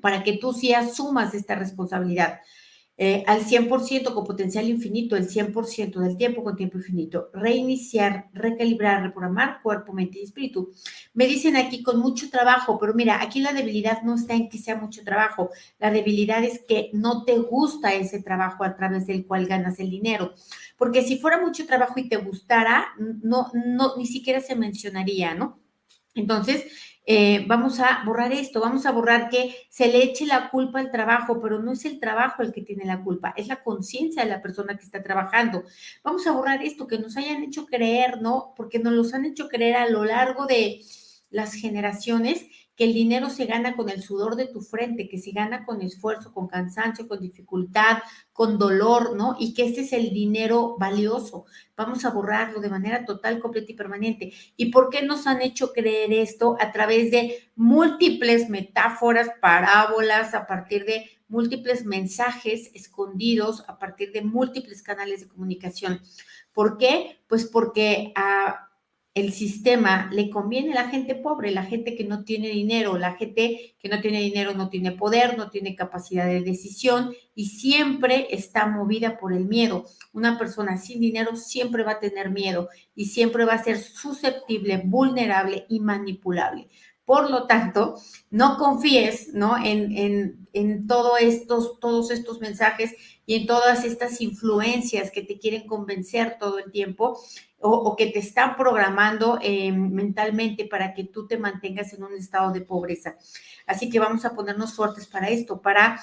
para 0.00 0.22
que 0.22 0.38
tú 0.38 0.52
sí 0.52 0.74
asumas 0.74 1.34
esta 1.34 1.54
responsabilidad. 1.54 2.40
Eh, 2.98 3.22
al 3.26 3.44
100% 3.44 4.14
con 4.14 4.24
potencial 4.24 4.66
infinito, 4.68 5.16
el 5.16 5.28
100% 5.28 6.00
del 6.00 6.16
tiempo 6.16 6.42
con 6.42 6.56
tiempo 6.56 6.78
infinito. 6.78 7.28
Reiniciar, 7.34 8.30
recalibrar, 8.32 9.02
reprogramar 9.02 9.60
cuerpo, 9.62 9.92
mente 9.92 10.18
y 10.18 10.22
espíritu. 10.22 10.72
Me 11.12 11.26
dicen 11.26 11.56
aquí 11.56 11.82
con 11.82 11.98
mucho 12.00 12.30
trabajo, 12.30 12.78
pero 12.78 12.94
mira, 12.94 13.20
aquí 13.20 13.40
la 13.40 13.52
debilidad 13.52 14.00
no 14.02 14.14
está 14.14 14.32
en 14.32 14.48
que 14.48 14.56
sea 14.56 14.76
mucho 14.76 15.04
trabajo. 15.04 15.50
La 15.78 15.90
debilidad 15.90 16.42
es 16.42 16.62
que 16.66 16.88
no 16.94 17.24
te 17.24 17.36
gusta 17.36 17.92
ese 17.92 18.22
trabajo 18.22 18.64
a 18.64 18.74
través 18.74 19.06
del 19.06 19.26
cual 19.26 19.46
ganas 19.46 19.78
el 19.78 19.90
dinero. 19.90 20.32
Porque 20.78 21.02
si 21.02 21.18
fuera 21.18 21.38
mucho 21.38 21.66
trabajo 21.66 22.00
y 22.00 22.08
te 22.08 22.16
gustara, 22.16 22.86
no, 22.98 23.50
no, 23.52 23.96
ni 23.98 24.06
siquiera 24.06 24.40
se 24.40 24.56
mencionaría, 24.56 25.34
¿no? 25.34 25.60
Entonces, 26.14 26.64
eh, 27.08 27.44
vamos 27.46 27.78
a 27.78 28.02
borrar 28.04 28.32
esto, 28.32 28.60
vamos 28.60 28.84
a 28.84 28.90
borrar 28.90 29.28
que 29.28 29.54
se 29.70 29.86
le 29.86 30.02
eche 30.02 30.26
la 30.26 30.50
culpa 30.50 30.80
al 30.80 30.90
trabajo, 30.90 31.40
pero 31.40 31.62
no 31.62 31.72
es 31.72 31.84
el 31.84 32.00
trabajo 32.00 32.42
el 32.42 32.52
que 32.52 32.62
tiene 32.62 32.84
la 32.84 33.02
culpa, 33.02 33.32
es 33.36 33.46
la 33.46 33.62
conciencia 33.62 34.24
de 34.24 34.28
la 34.28 34.42
persona 34.42 34.76
que 34.76 34.84
está 34.84 35.02
trabajando. 35.04 35.62
Vamos 36.02 36.26
a 36.26 36.32
borrar 36.32 36.64
esto, 36.64 36.88
que 36.88 36.98
nos 36.98 37.16
hayan 37.16 37.44
hecho 37.44 37.66
creer, 37.66 38.20
¿no? 38.20 38.52
Porque 38.56 38.80
nos 38.80 38.92
los 38.92 39.14
han 39.14 39.24
hecho 39.24 39.48
creer 39.48 39.76
a 39.76 39.88
lo 39.88 40.04
largo 40.04 40.46
de 40.46 40.82
las 41.30 41.54
generaciones 41.54 42.44
que 42.76 42.84
el 42.84 42.92
dinero 42.92 43.30
se 43.30 43.46
gana 43.46 43.74
con 43.74 43.88
el 43.88 44.02
sudor 44.02 44.36
de 44.36 44.46
tu 44.46 44.60
frente, 44.60 45.08
que 45.08 45.18
se 45.18 45.32
gana 45.32 45.64
con 45.64 45.80
esfuerzo, 45.80 46.32
con 46.32 46.46
cansancio, 46.46 47.08
con 47.08 47.20
dificultad, 47.20 47.98
con 48.32 48.58
dolor, 48.58 49.16
¿no? 49.16 49.34
Y 49.38 49.54
que 49.54 49.64
este 49.64 49.80
es 49.80 49.92
el 49.94 50.10
dinero 50.10 50.76
valioso. 50.78 51.46
Vamos 51.74 52.04
a 52.04 52.10
borrarlo 52.10 52.60
de 52.60 52.68
manera 52.68 53.06
total, 53.06 53.40
completa 53.40 53.72
y 53.72 53.76
permanente. 53.76 54.32
¿Y 54.56 54.66
por 54.66 54.90
qué 54.90 55.02
nos 55.02 55.26
han 55.26 55.40
hecho 55.40 55.72
creer 55.72 56.12
esto? 56.12 56.56
A 56.60 56.70
través 56.70 57.10
de 57.10 57.50
múltiples 57.54 58.50
metáforas, 58.50 59.30
parábolas, 59.40 60.34
a 60.34 60.46
partir 60.46 60.84
de 60.84 61.10
múltiples 61.28 61.84
mensajes 61.84 62.70
escondidos, 62.74 63.64
a 63.68 63.78
partir 63.78 64.12
de 64.12 64.22
múltiples 64.22 64.82
canales 64.82 65.20
de 65.20 65.28
comunicación. 65.28 66.00
¿Por 66.52 66.76
qué? 66.76 67.20
Pues 67.26 67.46
porque 67.46 68.12
a 68.14 68.65
el 69.16 69.32
sistema 69.32 70.10
le 70.12 70.28
conviene 70.28 70.72
a 70.72 70.82
la 70.82 70.90
gente 70.90 71.14
pobre, 71.14 71.50
la 71.50 71.64
gente 71.64 71.96
que 71.96 72.04
no 72.04 72.22
tiene 72.22 72.50
dinero, 72.50 72.98
la 72.98 73.14
gente 73.14 73.74
que 73.78 73.88
no 73.88 74.02
tiene 74.02 74.20
dinero 74.20 74.52
no 74.52 74.68
tiene 74.68 74.92
poder, 74.92 75.38
no 75.38 75.48
tiene 75.48 75.74
capacidad 75.74 76.26
de 76.26 76.42
decisión 76.42 77.14
y 77.34 77.46
siempre 77.46 78.26
está 78.30 78.66
movida 78.66 79.16
por 79.16 79.32
el 79.32 79.46
miedo. 79.46 79.86
Una 80.12 80.38
persona 80.38 80.76
sin 80.76 81.00
dinero 81.00 81.34
siempre 81.34 81.82
va 81.82 81.92
a 81.92 81.98
tener 81.98 82.30
miedo 82.30 82.68
y 82.94 83.06
siempre 83.06 83.46
va 83.46 83.54
a 83.54 83.64
ser 83.64 83.78
susceptible, 83.78 84.82
vulnerable 84.84 85.64
y 85.70 85.80
manipulable. 85.80 86.68
Por 87.06 87.30
lo 87.30 87.46
tanto, 87.46 87.94
no 88.30 88.58
confíes 88.58 89.32
¿no? 89.32 89.56
En, 89.56 89.96
en, 89.96 90.46
en 90.52 90.86
estos, 91.20 91.80
todos 91.80 92.10
estos 92.10 92.40
mensajes 92.40 92.92
y 93.26 93.34
en 93.34 93.46
todas 93.46 93.84
estas 93.84 94.20
influencias 94.20 95.10
que 95.10 95.22
te 95.22 95.38
quieren 95.38 95.66
convencer 95.66 96.38
todo 96.38 96.58
el 96.58 96.70
tiempo 96.70 97.20
o, 97.58 97.96
que 97.96 98.06
te 98.06 98.20
están 98.20 98.56
programando 98.56 99.38
eh, 99.42 99.72
mentalmente 99.72 100.66
para 100.66 100.94
que 100.94 101.04
tú 101.04 101.26
te 101.26 101.36
mantengas 101.36 101.92
en 101.92 102.04
un 102.04 102.14
estado 102.14 102.52
de 102.52 102.60
pobreza. 102.60 103.16
Así 103.66 103.90
que 103.90 103.98
vamos 103.98 104.24
a 104.24 104.34
ponernos 104.34 104.74
fuertes 104.74 105.06
para 105.06 105.28
esto, 105.28 105.60
para 105.60 106.00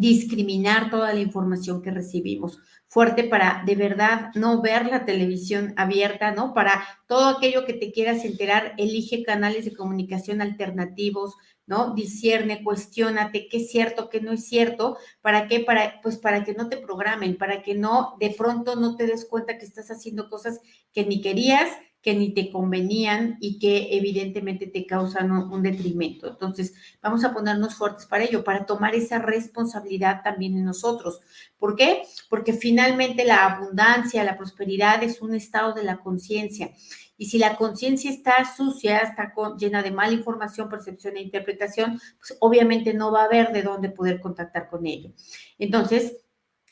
discriminar 0.00 0.90
toda 0.90 1.12
la 1.12 1.20
información 1.20 1.82
que 1.82 1.90
recibimos 1.90 2.58
fuerte 2.94 3.24
para 3.24 3.64
de 3.66 3.74
verdad 3.74 4.30
no 4.36 4.62
ver 4.62 4.86
la 4.86 5.04
televisión 5.04 5.74
abierta, 5.76 6.30
¿no? 6.30 6.54
Para 6.54 6.84
todo 7.08 7.26
aquello 7.26 7.64
que 7.64 7.72
te 7.72 7.90
quieras 7.90 8.24
enterar, 8.24 8.74
elige 8.78 9.24
canales 9.24 9.64
de 9.64 9.74
comunicación 9.74 10.40
alternativos, 10.40 11.34
¿no? 11.66 11.94
Discierne, 11.94 12.62
cuestiónate 12.62 13.48
qué 13.48 13.56
es 13.56 13.70
cierto, 13.70 14.08
qué 14.10 14.20
no 14.20 14.30
es 14.30 14.46
cierto, 14.46 14.96
¿para 15.22 15.48
qué? 15.48 15.58
Para, 15.58 16.00
pues 16.02 16.18
para 16.18 16.44
que 16.44 16.54
no 16.54 16.68
te 16.68 16.76
programen, 16.76 17.36
para 17.36 17.62
que 17.62 17.74
no, 17.74 18.16
de 18.20 18.30
pronto 18.30 18.76
no 18.76 18.94
te 18.94 19.08
des 19.08 19.24
cuenta 19.24 19.58
que 19.58 19.64
estás 19.64 19.90
haciendo 19.90 20.28
cosas 20.28 20.60
que 20.92 21.04
ni 21.04 21.20
querías, 21.20 21.68
que 22.04 22.14
ni 22.14 22.34
te 22.34 22.50
convenían 22.50 23.38
y 23.40 23.58
que 23.58 23.96
evidentemente 23.96 24.66
te 24.66 24.84
causan 24.84 25.32
un, 25.32 25.62
detrimento. 25.62 26.28
Entonces, 26.28 26.74
vamos 27.00 27.24
a 27.24 27.32
ponernos 27.32 27.76
fuertes 27.76 28.04
para 28.04 28.24
ello, 28.24 28.44
para 28.44 28.66
tomar 28.66 28.94
esa 28.94 29.18
responsabilidad 29.20 30.20
también 30.22 30.54
en 30.58 30.66
nosotros. 30.66 31.20
¿Por 31.58 31.76
qué? 31.76 32.02
Porque 32.28 32.52
finalmente 32.52 33.24
la 33.24 33.46
abundancia, 33.46 34.22
la 34.22 34.36
prosperidad 34.36 35.02
es 35.02 35.22
un 35.22 35.34
estado 35.34 35.72
de 35.72 35.82
la 35.82 35.96
conciencia. 35.96 36.72
Y 37.16 37.26
si 37.30 37.38
la 37.38 37.56
conciencia 37.56 38.10
está 38.10 38.34
sucia, 38.54 38.98
está 38.98 39.32
llena 39.56 39.82
de 39.82 39.90
mala 39.90 40.12
información, 40.12 40.68
percepción 40.68 41.16
e 41.16 41.22
interpretación, 41.22 41.98
pues 42.18 42.36
obviamente 42.40 42.92
no 42.92 43.12
va 43.12 43.22
a 43.22 43.26
haber 43.26 43.50
de 43.50 43.62
dónde 43.62 43.88
poder 43.88 44.20
contactar 44.20 44.68
con 44.68 44.84
ello. 44.84 45.10
Entonces, 45.58 46.23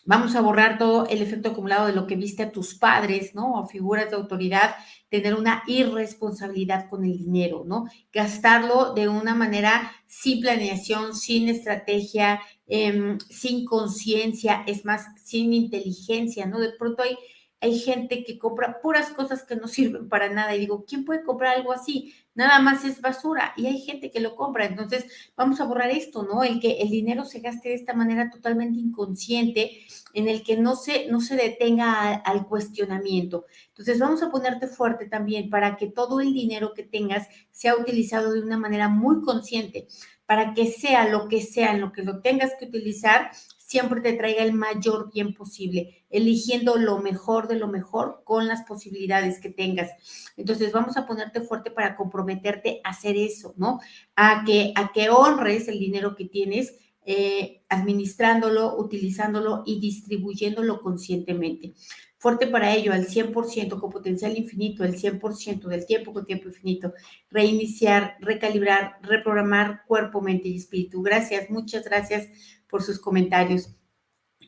Vamos 0.05 0.35
a 0.35 0.41
borrar 0.41 0.79
todo 0.79 1.07
el 1.07 1.23
efecto 1.23 1.51
acumulado 1.51 1.87
de 1.87 1.93
lo 1.93 2.09
que 2.09 2.17
viste 2.17 2.43
a 2.43 2.51
tus 2.51 2.75
padres, 2.75 3.35
¿no? 3.37 3.55
O 3.55 3.67
figuras 3.69 4.11
de 4.11 4.17
autoridad, 4.17 4.75
tener 5.09 5.35
una 5.35 5.63
irresponsabilidad 5.69 6.89
con 6.89 7.05
el 7.05 7.17
dinero, 7.17 7.63
¿no? 7.65 7.87
Gastarlo 8.13 8.95
de 8.95 9.09
una 9.09 9.35
manera 9.35 9.93
sin 10.09 10.41
planeación, 10.41 11.15
sin 11.15 11.49
estrategia, 11.49 12.41
em, 12.67 13.19
sin 13.31 13.65
conciencia, 13.65 14.65
es 14.67 14.85
más, 14.85 15.07
sin 15.23 15.53
inteligencia, 15.53 16.47
¿no? 16.47 16.59
De 16.59 16.73
pronto 16.77 17.03
hay 17.05 17.17
hay 17.63 17.79
gente 17.79 18.25
que 18.25 18.39
compra 18.39 18.81
puras 18.83 19.11
cosas 19.11 19.45
que 19.45 19.55
no 19.55 19.69
sirven 19.69 20.09
para 20.09 20.29
nada 20.29 20.55
y 20.55 20.59
digo, 20.59 20.85
¿quién 20.85 21.05
puede 21.05 21.23
comprar 21.23 21.57
algo 21.57 21.73
así? 21.73 22.13
Nada 22.35 22.59
más 22.59 22.85
es 22.85 23.01
basura 23.01 23.55
y 23.57 23.67
hay 23.67 23.79
gente 23.79 24.11
que 24.11 24.19
lo 24.19 24.35
compra. 24.35 24.67
Entonces, 24.67 25.07
vamos 25.37 25.61
a 25.61 25.65
borrar 25.65 25.91
esto, 25.91 26.25
¿no? 26.25 26.43
El 26.43 26.59
que 26.59 26.81
el 26.81 26.91
dinero 26.91 27.25
se 27.25 27.39
gaste 27.39 27.69
de 27.69 27.77
esta 27.77 27.95
manera 27.95 28.31
totalmente 28.31 28.81
inconsciente, 28.81 29.87
en 30.13 30.29
el 30.29 30.43
que 30.43 30.57
no 30.57 30.75
se, 30.75 31.07
no 31.07 31.21
se 31.21 31.37
detenga 31.37 32.15
al 32.15 32.49
cuestionamiento. 32.49 33.47
Entonces, 33.69 34.01
vamos 34.01 34.25
a 34.25 34.31
ponerte 34.33 34.67
fuerte 34.67 35.07
también 35.07 35.49
para 35.49 35.77
que 35.77 35.87
todo 35.87 36.21
el 36.21 36.35
dinero 36.35 36.75
que 36.75 36.83
tengas 36.83 37.29
sea 37.53 37.77
utilizado 37.77 38.33
de 38.33 38.41
una 38.41 38.59
manera 38.59 38.89
muy 38.89 39.23
consciente, 39.23 39.87
para 40.27 40.53
que 40.53 40.67
sea 40.67 41.09
lo 41.09 41.29
que 41.29 41.41
sea 41.41 41.73
en 41.75 41.81
lo 41.81 41.93
que 41.93 42.03
lo 42.03 42.23
tengas 42.23 42.55
que 42.59 42.65
utilizar, 42.65 43.31
siempre 43.73 44.03
te 44.03 44.13
traiga 44.13 44.45
el 44.45 44.53
mayor 44.53 45.11
bien 45.11 45.33
posible, 45.33 46.05
eligiendo 46.11 46.77
lo 46.77 46.99
mejor 46.99 47.49
de 47.49 47.57
lo 47.57 47.69
mejor 47.69 48.21
con 48.23 48.47
las 48.47 48.63
posibilidades 48.63 49.41
que 49.41 49.49
tengas. 49.49 49.91
Entonces 50.37 50.73
vamos 50.73 50.99
a 50.99 51.07
ponerte 51.07 51.41
fuerte 51.41 51.71
para 51.71 51.97
comprometerte 51.97 52.83
a 52.85 52.91
hacer 52.91 53.17
eso, 53.17 53.55
¿no? 53.57 53.81
A 54.15 54.45
que, 54.45 54.75
a 54.77 54.93
que 54.93 55.09
honres 55.09 55.69
el 55.69 55.79
dinero 55.79 56.15
que 56.15 56.27
tienes, 56.27 56.75
eh, 57.07 57.63
administrándolo, 57.71 58.77
utilizándolo 58.77 59.63
y 59.65 59.81
distribuyéndolo 59.81 60.83
conscientemente. 60.83 61.73
Fuerte 62.19 62.47
para 62.47 62.73
ello, 62.75 62.93
al 62.93 63.07
100%, 63.07 63.81
con 63.81 63.91
potencial 63.91 64.37
infinito, 64.37 64.85
el 64.85 64.97
100% 64.97 65.67
del 65.67 65.87
tiempo 65.87 66.13
con 66.13 66.27
tiempo 66.27 66.49
infinito. 66.49 66.93
Reiniciar, 67.31 68.17
recalibrar, 68.21 68.99
reprogramar 69.03 69.83
cuerpo, 69.89 70.21
mente 70.21 70.49
y 70.49 70.57
espíritu. 70.57 71.03
Gracias, 71.03 71.51
muchas 71.51 71.85
gracias 71.85 72.29
por 72.73 72.83
sus 72.83 72.99
comentarios. 72.99 73.69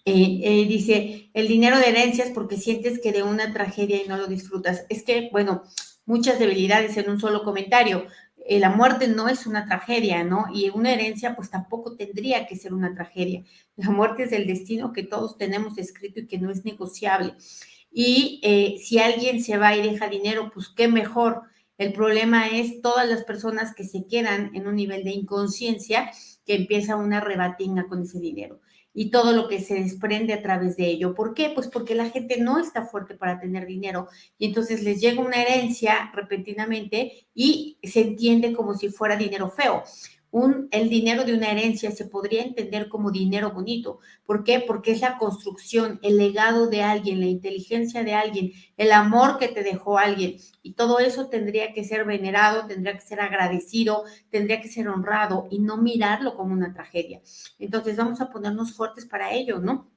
Eh, 0.07 0.41
eh, 0.43 0.67
dice, 0.67 1.31
el 1.35 1.47
dinero 1.47 1.79
de 1.79 1.91
herencias 1.91 2.31
porque 2.35 2.57
sientes 2.57 2.99
que 3.01 3.13
de 3.13 3.23
una 3.23 3.53
tragedia 3.53 4.03
y 4.03 4.09
no 4.09 4.17
lo 4.17 4.27
disfrutas. 4.27 4.87
Es 4.89 5.03
que, 5.03 5.29
bueno, 5.31 5.63
muchas 6.07 6.39
debilidades 6.39 6.97
en 6.97 7.11
un 7.11 7.21
solo 7.21 7.45
comentario. 7.45 8.07
Eh, 8.47 8.59
la 8.59 8.71
muerte 8.71 9.09
no 9.09 9.29
es 9.29 9.47
una 9.47 9.67
tragedia, 9.67 10.25
¿no? 10.25 10.47
Y 10.53 10.71
una 10.71 10.93
herencia 10.93 11.37
pues 11.37 11.51
tampoco 11.51 11.97
tendría 11.97 12.47
que 12.47 12.57
ser 12.57 12.73
una 12.73 12.95
tragedia. 12.95 13.45
La 13.77 13.91
muerte 13.91 14.25
es 14.25 14.33
el 14.33 14.47
destino 14.47 14.93
que 14.95 15.03
todos 15.03 15.37
tenemos 15.37 15.77
escrito 15.77 16.21
y 16.21 16.27
que 16.27 16.39
no 16.39 16.51
es 16.51 16.65
negociable. 16.65 17.35
Y 17.93 18.41
si 18.83 18.99
alguien 18.99 19.43
se 19.43 19.57
va 19.57 19.77
y 19.77 19.83
deja 19.83 20.09
dinero, 20.09 20.51
pues 20.53 20.69
qué 20.69 20.89
mejor. 20.89 21.43
El 21.79 21.93
problema 21.93 22.49
es 22.49 22.81
todas 22.83 23.09
las 23.09 23.23
personas 23.25 23.75
que 23.75 23.85
se 23.85 24.07
quedan 24.07 24.51
en 24.55 24.67
un 24.67 24.77
nivel 24.77 25.05
de 25.05 25.11
inconsciencia 25.11 26.11
que 26.45 26.55
empieza 26.55 26.97
una 26.97 27.21
rebatinga 27.21 27.87
con 27.89 28.03
ese 28.03 28.21
dinero 28.21 28.61
y 28.95 29.11
todo 29.11 29.33
lo 29.33 29.49
que 29.49 29.61
se 29.61 29.75
desprende 29.75 30.33
a 30.33 30.43
través 30.43 30.77
de 30.77 30.87
ello. 30.87 31.15
¿Por 31.15 31.35
qué? 31.35 31.51
Pues 31.53 31.67
porque 31.67 31.97
la 31.97 32.11
gente 32.11 32.39
no 32.39 32.61
está 32.61 32.87
fuerte 32.87 33.15
para 33.15 33.41
tener 33.41 33.67
dinero 33.67 34.07
y 34.39 34.47
entonces 34.47 34.85
les 34.85 35.01
llega 35.01 35.21
una 35.21 35.43
herencia 35.43 36.13
repentinamente 36.15 37.27
y 37.35 37.79
se 37.83 38.03
entiende 38.03 38.53
como 38.53 38.75
si 38.75 38.89
fuera 38.89 39.17
dinero 39.17 39.51
feo 39.51 39.83
el 40.73 40.89
dinero 40.89 41.25
de 41.25 41.33
una 41.33 41.53
herencia 41.53 41.93
se 41.93 42.07
podría 42.07 42.43
entender 42.43 42.89
como 42.89 43.13
dinero 43.13 43.53
bonito. 43.53 44.01
¿Por 44.27 44.43
qué? 44.43 44.59
Porque 44.59 44.91
es 44.91 45.01
la 45.01 45.17
construcción, 45.17 46.01
el 46.03 46.17
legado 46.17 46.67
de 46.67 46.83
alguien, 46.83 47.21
la 47.21 47.27
inteligencia 47.27 48.03
de 48.03 48.15
alguien, 48.15 48.53
el 48.77 48.91
amor 48.91 49.39
que 49.39 49.47
te 49.47 49.63
dejó 49.63 49.97
alguien. 49.97 50.37
Y 50.63 50.73
todo 50.73 50.99
eso 50.99 51.29
tendría 51.29 51.73
que 51.73 51.85
ser 51.85 52.05
venerado, 52.05 52.67
tendría 52.67 52.95
que 52.95 53.01
ser 53.01 53.21
agradecido, 53.21 54.05
tendría 54.31 54.61
que 54.61 54.69
ser 54.69 54.89
honrado 54.89 55.47
y 55.51 55.61
no 55.61 55.77
mirarlo 55.77 56.35
como 56.37 56.53
una 56.53 56.75
tragedia. 56.75 57.21
Entonces 57.61 57.97
vamos 57.97 58.21
a 58.21 58.31
ponernos 58.31 58.75
fuertes 58.75 59.07
para 59.07 59.33
ello, 59.33 59.61
¿no? 59.61 59.94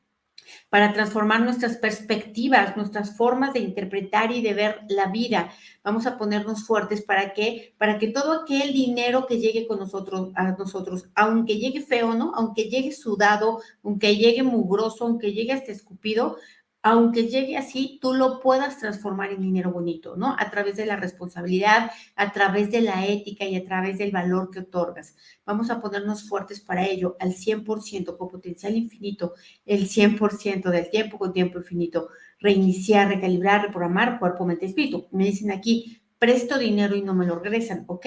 Para 0.70 0.94
transformar 0.94 1.42
nuestras 1.42 1.78
perspectivas, 1.78 2.76
nuestras 2.76 3.16
formas 3.16 3.54
de 3.54 3.60
interpretar 3.60 4.32
y 4.32 4.42
de 4.42 4.54
ver 4.54 4.82
la 4.90 5.08
vida. 5.08 5.52
Vamos 5.84 6.06
a 6.06 6.18
ponernos 6.18 6.66
fuertes 6.66 7.02
para 7.02 7.34
que, 7.34 7.74
para 7.78 7.98
que 7.98 8.10
todo 8.10 8.42
aquel 8.42 8.74
dinero 8.74 9.26
que 9.28 9.40
llegue 9.40 9.68
con 9.68 9.80
nosotros, 9.80 10.32
a 10.36 10.52
nosotros, 10.52 11.10
aunque 11.16 11.58
llegue 11.58 11.82
feo, 11.82 12.14
¿no? 12.14 12.34
Aunque 12.36 12.70
llegue 12.70 12.92
sudado, 12.92 13.62
aunque 13.84 14.16
llegue 14.18 14.44
mugroso, 14.44 15.06
aunque 15.06 15.34
llegue 15.34 15.54
hasta 15.54 15.72
escupido, 15.72 16.38
aunque 16.84 17.28
llegue 17.28 17.58
así, 17.58 18.00
tú 18.02 18.14
lo 18.14 18.40
puedas 18.40 18.80
transformar 18.80 19.32
en 19.32 19.42
dinero 19.42 19.72
bonito, 19.72 20.16
¿no? 20.16 20.36
A 20.40 20.50
través 20.50 20.78
de 20.78 20.86
la 20.86 20.96
responsabilidad, 20.96 21.92
a 22.16 22.32
través 22.32 22.72
de 22.72 22.82
la 22.82 23.06
ética 23.06 23.46
y 23.46 23.56
a 23.56 23.66
través 23.66 23.98
del 23.98 24.12
valor 24.12 24.52
que 24.52 24.60
otorgas. 24.60 25.16
Vamos 25.46 25.70
a 25.70 25.82
ponernos 25.82 26.28
fuertes 26.30 26.62
para 26.62 26.86
ello, 26.86 27.18
al 27.20 27.34
100%, 27.34 28.18
con 28.18 28.30
potencial 28.30 28.76
infinito, 28.76 29.34
el 29.66 29.88
100% 29.90 30.70
del 30.70 30.90
tiempo 30.90 31.18
con 31.18 31.34
tiempo 31.34 31.58
infinito. 31.58 32.10
Reiniciar, 32.40 33.10
recalibrar, 33.10 33.64
reprogramar 33.64 34.20
cuerpo, 34.20 34.46
mente, 34.46 34.68
espíritu. 34.68 35.08
Me 35.12 35.26
dicen 35.26 35.52
aquí, 35.52 36.02
presto 36.20 36.58
dinero 36.58 36.96
y 36.96 37.02
no 37.02 37.14
me 37.14 37.26
lo 37.26 37.40
regresan. 37.40 37.84
Ok, 37.88 38.06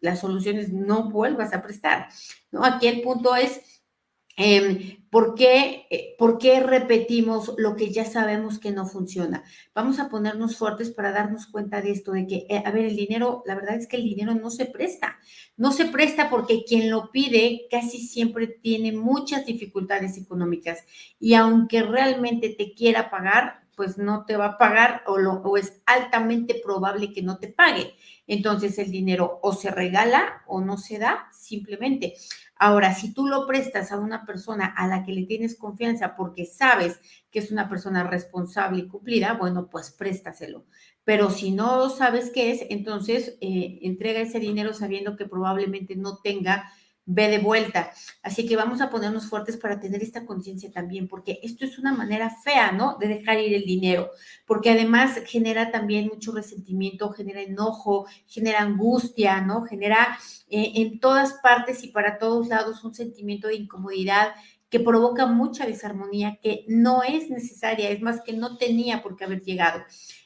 la 0.00 0.16
solución 0.16 0.58
es 0.58 0.72
no 0.72 1.10
vuelvas 1.10 1.54
a 1.54 1.62
prestar, 1.62 2.08
¿no? 2.50 2.64
Aquí 2.64 2.88
el 2.88 3.02
punto 3.02 3.34
es 3.34 3.71
Em, 4.36 5.04
¿por, 5.10 5.34
qué, 5.34 5.86
eh, 5.90 6.14
¿Por 6.18 6.38
qué 6.38 6.60
repetimos 6.60 7.52
lo 7.58 7.76
que 7.76 7.92
ya 7.92 8.04
sabemos 8.06 8.58
que 8.58 8.70
no 8.70 8.86
funciona? 8.86 9.44
Vamos 9.74 9.98
a 9.98 10.08
ponernos 10.08 10.56
fuertes 10.56 10.90
para 10.90 11.12
darnos 11.12 11.46
cuenta 11.46 11.82
de 11.82 11.90
esto, 11.90 12.12
de 12.12 12.26
que, 12.26 12.46
eh, 12.48 12.62
a 12.64 12.70
ver, 12.70 12.86
el 12.86 12.96
dinero, 12.96 13.42
la 13.46 13.54
verdad 13.54 13.76
es 13.76 13.86
que 13.86 13.96
el 13.96 14.04
dinero 14.04 14.34
no 14.34 14.50
se 14.50 14.64
presta. 14.64 15.18
No 15.56 15.70
se 15.70 15.84
presta 15.84 16.30
porque 16.30 16.64
quien 16.66 16.90
lo 16.90 17.10
pide 17.10 17.66
casi 17.70 17.98
siempre 17.98 18.46
tiene 18.46 18.92
muchas 18.92 19.44
dificultades 19.44 20.16
económicas 20.16 20.84
y 21.20 21.34
aunque 21.34 21.82
realmente 21.82 22.48
te 22.56 22.72
quiera 22.74 23.10
pagar, 23.10 23.62
pues 23.76 23.98
no 23.98 24.24
te 24.26 24.36
va 24.36 24.46
a 24.46 24.58
pagar 24.58 25.02
o, 25.06 25.14
o 25.14 25.56
es 25.56 25.82
altamente 25.86 26.60
probable 26.64 27.12
que 27.12 27.22
no 27.22 27.38
te 27.38 27.48
pague. 27.48 27.94
Entonces 28.26 28.78
el 28.78 28.90
dinero 28.90 29.40
o 29.42 29.52
se 29.52 29.70
regala 29.70 30.42
o 30.46 30.60
no 30.60 30.78
se 30.78 30.98
da 30.98 31.28
simplemente. 31.32 32.14
Ahora, 32.64 32.94
si 32.94 33.12
tú 33.12 33.26
lo 33.26 33.44
prestas 33.48 33.90
a 33.90 33.98
una 33.98 34.24
persona 34.24 34.66
a 34.66 34.86
la 34.86 35.02
que 35.02 35.10
le 35.12 35.24
tienes 35.26 35.56
confianza 35.58 36.14
porque 36.14 36.46
sabes 36.46 37.00
que 37.32 37.40
es 37.40 37.50
una 37.50 37.68
persona 37.68 38.04
responsable 38.04 38.82
y 38.82 38.86
cumplida, 38.86 39.32
bueno, 39.32 39.68
pues 39.68 39.90
préstaselo. 39.90 40.64
Pero 41.02 41.30
si 41.30 41.50
no 41.50 41.90
sabes 41.90 42.30
qué 42.30 42.52
es, 42.52 42.64
entonces 42.70 43.36
eh, 43.40 43.80
entrega 43.82 44.20
ese 44.20 44.38
dinero 44.38 44.74
sabiendo 44.74 45.16
que 45.16 45.26
probablemente 45.26 45.96
no 45.96 46.18
tenga 46.18 46.70
ve 47.04 47.28
de 47.28 47.38
vuelta. 47.38 47.92
Así 48.22 48.46
que 48.46 48.56
vamos 48.56 48.80
a 48.80 48.90
ponernos 48.90 49.26
fuertes 49.26 49.56
para 49.56 49.80
tener 49.80 50.02
esta 50.02 50.24
conciencia 50.24 50.70
también, 50.70 51.08
porque 51.08 51.40
esto 51.42 51.64
es 51.64 51.78
una 51.78 51.92
manera 51.92 52.30
fea, 52.30 52.72
¿no? 52.72 52.96
De 52.98 53.08
dejar 53.08 53.38
ir 53.38 53.54
el 53.54 53.64
dinero, 53.64 54.10
porque 54.46 54.70
además 54.70 55.18
genera 55.26 55.70
también 55.70 56.08
mucho 56.08 56.32
resentimiento, 56.32 57.10
genera 57.10 57.40
enojo, 57.40 58.06
genera 58.26 58.60
angustia, 58.60 59.40
¿no? 59.40 59.64
Genera 59.64 60.18
eh, 60.48 60.72
en 60.76 61.00
todas 61.00 61.34
partes 61.42 61.82
y 61.84 61.88
para 61.88 62.18
todos 62.18 62.48
lados 62.48 62.84
un 62.84 62.94
sentimiento 62.94 63.48
de 63.48 63.56
incomodidad 63.56 64.32
que 64.72 64.80
provoca 64.80 65.26
mucha 65.26 65.66
desarmonía 65.66 66.38
que 66.42 66.64
no 66.66 67.02
es 67.02 67.28
necesaria, 67.28 67.90
es 67.90 68.00
más 68.00 68.22
que 68.22 68.32
no 68.32 68.56
tenía 68.56 69.02
por 69.02 69.16
qué 69.16 69.24
haber 69.24 69.42
llegado. 69.42 69.82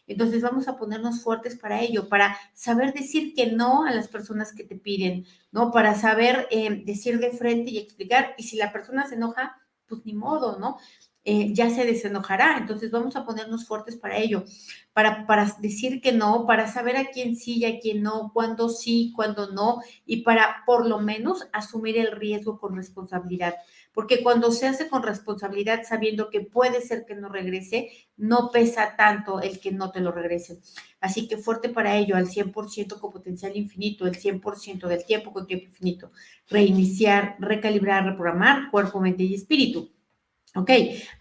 Entonces 0.07 0.43
vamos 0.43 0.69
a 0.69 0.77
ponernos 0.77 1.23
fuertes 1.23 1.57
para 1.57 1.81
ello, 1.81 2.09
para 2.09 2.37
saber 2.55 2.93
decir 2.93 3.35
que 3.35 3.53
no 3.53 3.85
a 3.85 3.91
las 3.91 4.09
personas 4.09 4.53
que 4.53 4.65
te 4.65 4.77
piden, 4.77 5.27
¿no? 5.51 5.73
Para 5.73 5.95
saber 5.95 6.47
eh, 6.51 6.83
decir 6.85 7.19
de 7.19 7.33
frente 7.33 7.73
y 7.73 7.79
explicar. 7.79 8.35
Y 8.39 8.45
si 8.45 8.57
la 8.57 8.73
persona 8.73 9.07
se 9.07 9.17
enoja, 9.17 9.61
pues 9.89 10.05
ni 10.05 10.15
modo, 10.15 10.59
¿no? 10.59 10.79
Eh, 11.29 11.53
ya 11.53 11.71
se 11.71 11.85
desenojará. 11.85 12.57
Entonces 12.57 12.93
vamos 12.93 13.17
a 13.17 13.25
ponernos 13.25 13.67
fuertes 13.67 13.97
para 13.97 14.17
ello, 14.17 14.45
para, 14.93 15.27
para 15.27 15.53
decir 15.61 16.01
que 16.01 16.13
no, 16.13 16.47
para 16.47 16.69
saber 16.69 16.97
a 16.97 17.07
quién 17.07 17.35
sí 17.35 17.59
y 17.59 17.65
a 17.65 17.81
quién 17.81 18.03
no, 18.03 18.31
cuándo 18.33 18.69
sí, 18.69 19.13
cuándo 19.15 19.51
no, 19.51 19.81
y 20.07 20.23
para 20.23 20.63
por 20.65 20.87
lo 20.87 21.01
menos 21.01 21.49
asumir 21.53 21.99
el 21.99 22.13
riesgo 22.13 22.61
con 22.61 22.77
responsabilidad 22.77 23.55
porque 23.97 24.23
cuando 24.23 24.53
se 24.53 24.67
hace 24.67 24.91
con 24.91 25.03
responsabilidad 25.03 25.85
sabiendo 25.89 26.29
que 26.29 26.43
puede 26.43 26.83
ser 26.83 27.07
que 27.07 27.15
no 27.15 27.31
regrese, 27.31 27.89
no 28.19 28.51
pesa 28.53 28.95
tanto 28.95 29.41
el 29.41 29.59
que 29.59 29.73
no 29.73 29.91
te 29.91 30.01
lo 30.01 30.13
regrese. 30.13 30.61
Así 31.01 31.27
que 31.27 31.39
fuerte 31.39 31.71
para 31.71 31.97
ello, 31.97 32.15
al 32.15 32.29
100% 32.29 33.01
con 33.01 33.11
potencial 33.11 33.57
infinito, 33.57 34.07
el 34.07 34.19
100% 34.19 34.87
del 34.87 35.07
tiempo 35.07 35.33
con 35.33 35.47
tiempo 35.47 35.69
infinito. 35.69 36.13
Reiniciar, 36.51 37.37
recalibrar, 37.39 38.05
reprogramar 38.05 38.71
cuerpo, 38.71 39.01
mente 39.01 39.23
y 39.23 39.33
espíritu. 39.33 39.96
Ok, 40.57 40.71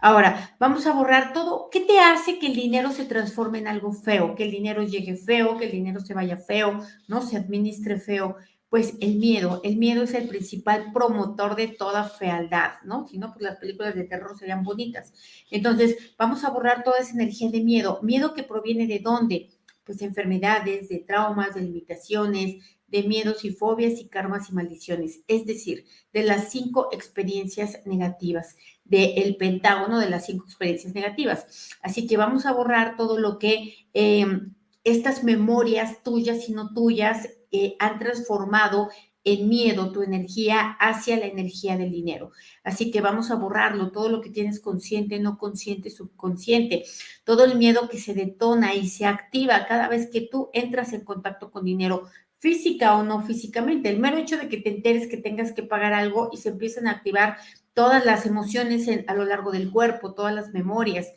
ahora 0.00 0.56
vamos 0.58 0.86
a 0.86 0.92
borrar 0.92 1.34
todo. 1.34 1.68
¿Qué 1.70 1.80
te 1.80 1.98
hace 1.98 2.38
que 2.38 2.46
el 2.46 2.54
dinero 2.54 2.90
se 2.90 3.04
transforme 3.04 3.58
en 3.58 3.68
algo 3.68 3.92
feo? 3.92 4.34
Que 4.34 4.44
el 4.44 4.50
dinero 4.50 4.82
llegue 4.82 5.14
feo, 5.14 5.58
que 5.58 5.66
el 5.66 5.72
dinero 5.72 6.00
se 6.00 6.14
vaya 6.14 6.38
feo, 6.38 6.80
no 7.06 7.20
se 7.20 7.36
administre 7.36 8.00
feo 8.00 8.36
pues 8.70 8.94
el 9.00 9.16
miedo. 9.16 9.60
El 9.62 9.76
miedo 9.76 10.04
es 10.04 10.14
el 10.14 10.26
principal 10.26 10.90
promotor 10.92 11.54
de 11.54 11.68
toda 11.68 12.04
fealdad, 12.04 12.72
¿no? 12.84 13.06
Si 13.06 13.18
no, 13.18 13.30
pues 13.32 13.42
las 13.42 13.56
películas 13.58 13.94
de 13.94 14.04
terror 14.04 14.38
serían 14.38 14.64
bonitas. 14.64 15.12
Entonces, 15.50 16.14
vamos 16.16 16.42
a 16.44 16.50
borrar 16.50 16.82
toda 16.82 16.98
esa 16.98 17.12
energía 17.12 17.50
de 17.50 17.62
miedo. 17.62 18.00
¿Miedo 18.02 18.32
que 18.32 18.42
proviene 18.42 18.86
de 18.86 19.00
dónde? 19.00 19.50
Pues 19.84 19.98
de 19.98 20.06
enfermedades, 20.06 20.88
de 20.88 20.98
traumas, 21.06 21.54
de 21.54 21.60
limitaciones, 21.60 22.56
de 22.88 23.02
miedos 23.02 23.44
y 23.44 23.50
fobias 23.50 24.00
y 24.00 24.08
karmas 24.08 24.50
y 24.50 24.54
maldiciones. 24.54 25.20
Es 25.26 25.44
decir, 25.44 25.84
de 26.12 26.22
las 26.22 26.50
cinco 26.50 26.88
experiencias 26.92 27.80
negativas, 27.84 28.56
del 28.88 29.36
pentágono 29.36 29.98
de 29.98 30.10
las 30.10 30.26
cinco 30.26 30.44
experiencias 30.44 30.94
negativas. 30.94 31.76
Así 31.82 32.06
que 32.06 32.16
vamos 32.16 32.46
a 32.46 32.52
borrar 32.52 32.96
todo 32.96 33.18
lo 33.18 33.38
que... 33.38 33.74
Em, 33.92 34.54
estas 34.84 35.24
memorias 35.24 36.04
tuyas 36.04 36.48
y 36.48 36.52
no 36.52 36.72
tuyas 36.72 37.28
han 37.80 37.98
transformado 37.98 38.88
en 39.26 39.48
miedo 39.48 39.90
tu 39.90 40.02
energía 40.02 40.76
hacia 40.78 41.16
la 41.16 41.26
energía 41.26 41.76
del 41.76 41.90
dinero. 41.90 42.30
Así 42.62 42.92
que 42.92 43.00
vamos 43.00 43.32
a 43.32 43.34
borrarlo, 43.34 43.90
todo 43.90 44.08
lo 44.08 44.20
que 44.20 44.30
tienes 44.30 44.60
consciente, 44.60 45.18
no 45.18 45.36
consciente, 45.36 45.90
subconsciente, 45.90 46.84
todo 47.24 47.44
el 47.44 47.58
miedo 47.58 47.88
que 47.88 47.98
se 47.98 48.14
detona 48.14 48.76
y 48.76 48.88
se 48.88 49.04
activa 49.04 49.66
cada 49.66 49.88
vez 49.88 50.08
que 50.12 50.20
tú 50.20 50.48
entras 50.52 50.92
en 50.92 51.04
contacto 51.04 51.50
con 51.50 51.64
dinero, 51.64 52.04
física 52.38 52.96
o 52.96 53.02
no 53.02 53.20
físicamente. 53.20 53.88
El 53.88 53.98
mero 53.98 54.16
hecho 54.16 54.38
de 54.38 54.48
que 54.48 54.58
te 54.58 54.70
enteres 54.70 55.08
que 55.08 55.16
tengas 55.16 55.50
que 55.50 55.64
pagar 55.64 55.92
algo 55.92 56.30
y 56.32 56.36
se 56.36 56.50
empiezan 56.50 56.86
a 56.86 56.92
activar 56.92 57.38
todas 57.76 58.06
las 58.06 58.24
emociones 58.24 58.88
a 59.06 59.14
lo 59.14 59.26
largo 59.26 59.52
del 59.52 59.70
cuerpo, 59.70 60.14
todas 60.14 60.34
las 60.34 60.52
memorias 60.54 61.12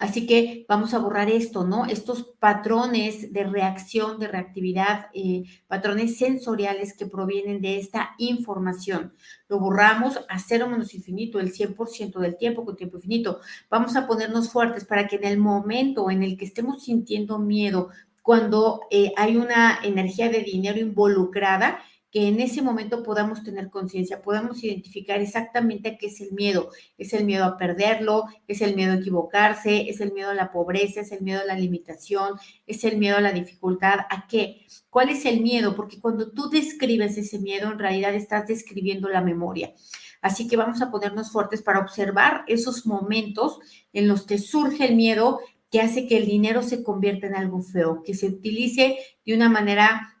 Así 0.00 0.26
que 0.26 0.64
vamos 0.66 0.94
a 0.94 0.98
borrar 0.98 1.28
esto, 1.28 1.64
¿no? 1.64 1.84
Estos 1.84 2.22
patrones 2.38 3.34
de 3.34 3.44
reacción, 3.44 4.18
de 4.18 4.28
reactividad, 4.28 5.08
eh, 5.12 5.42
patrones 5.66 6.16
sensoriales 6.16 6.96
que 6.96 7.04
provienen 7.04 7.60
de 7.60 7.76
esta 7.78 8.14
información. 8.16 9.12
Lo 9.46 9.58
borramos 9.58 10.18
a 10.30 10.38
cero 10.38 10.68
menos 10.70 10.94
infinito, 10.94 11.38
el 11.38 11.52
100% 11.52 12.18
del 12.18 12.38
tiempo 12.38 12.64
con 12.64 12.76
tiempo 12.76 12.96
infinito. 12.96 13.40
Vamos 13.68 13.94
a 13.94 14.06
ponernos 14.06 14.50
fuertes 14.50 14.86
para 14.86 15.06
que 15.06 15.16
en 15.16 15.24
el 15.24 15.36
momento 15.36 16.10
en 16.10 16.22
el 16.22 16.38
que 16.38 16.46
estemos 16.46 16.82
sintiendo 16.82 17.38
miedo, 17.38 17.90
cuando 18.22 18.80
eh, 18.90 19.12
hay 19.18 19.36
una 19.36 19.80
energía 19.82 20.30
de 20.30 20.40
dinero 20.40 20.78
involucrada, 20.78 21.78
que 22.10 22.26
en 22.26 22.40
ese 22.40 22.60
momento 22.60 23.02
podamos 23.02 23.42
tener 23.44 23.70
conciencia, 23.70 24.22
podamos 24.22 24.62
identificar 24.64 25.20
exactamente 25.20 25.96
qué 25.98 26.06
es 26.06 26.20
el 26.20 26.32
miedo. 26.32 26.70
Es 26.98 27.12
el 27.12 27.24
miedo 27.24 27.44
a 27.44 27.56
perderlo, 27.56 28.24
es 28.48 28.60
el 28.62 28.74
miedo 28.74 28.92
a 28.92 28.96
equivocarse, 28.96 29.88
es 29.88 30.00
el 30.00 30.12
miedo 30.12 30.30
a 30.30 30.34
la 30.34 30.50
pobreza, 30.50 31.00
es 31.00 31.12
el 31.12 31.22
miedo 31.22 31.40
a 31.40 31.44
la 31.44 31.54
limitación, 31.54 32.34
es 32.66 32.82
el 32.84 32.98
miedo 32.98 33.16
a 33.16 33.20
la 33.20 33.32
dificultad. 33.32 34.00
¿A 34.10 34.26
qué? 34.26 34.66
¿Cuál 34.90 35.10
es 35.10 35.24
el 35.24 35.40
miedo? 35.40 35.76
Porque 35.76 36.00
cuando 36.00 36.32
tú 36.32 36.50
describes 36.50 37.16
ese 37.16 37.38
miedo, 37.38 37.70
en 37.70 37.78
realidad 37.78 38.14
estás 38.14 38.48
describiendo 38.48 39.08
la 39.08 39.20
memoria. 39.20 39.72
Así 40.20 40.48
que 40.48 40.56
vamos 40.56 40.82
a 40.82 40.90
ponernos 40.90 41.30
fuertes 41.30 41.62
para 41.62 41.78
observar 41.78 42.44
esos 42.46 42.86
momentos 42.86 43.58
en 43.92 44.08
los 44.08 44.26
que 44.26 44.38
surge 44.38 44.86
el 44.86 44.96
miedo 44.96 45.40
que 45.70 45.80
hace 45.80 46.06
que 46.06 46.18
el 46.18 46.26
dinero 46.26 46.62
se 46.62 46.82
convierta 46.82 47.28
en 47.28 47.36
algo 47.36 47.62
feo, 47.62 48.02
que 48.04 48.14
se 48.14 48.26
utilice 48.26 48.98
de 49.24 49.34
una 49.34 49.48
manera 49.48 50.19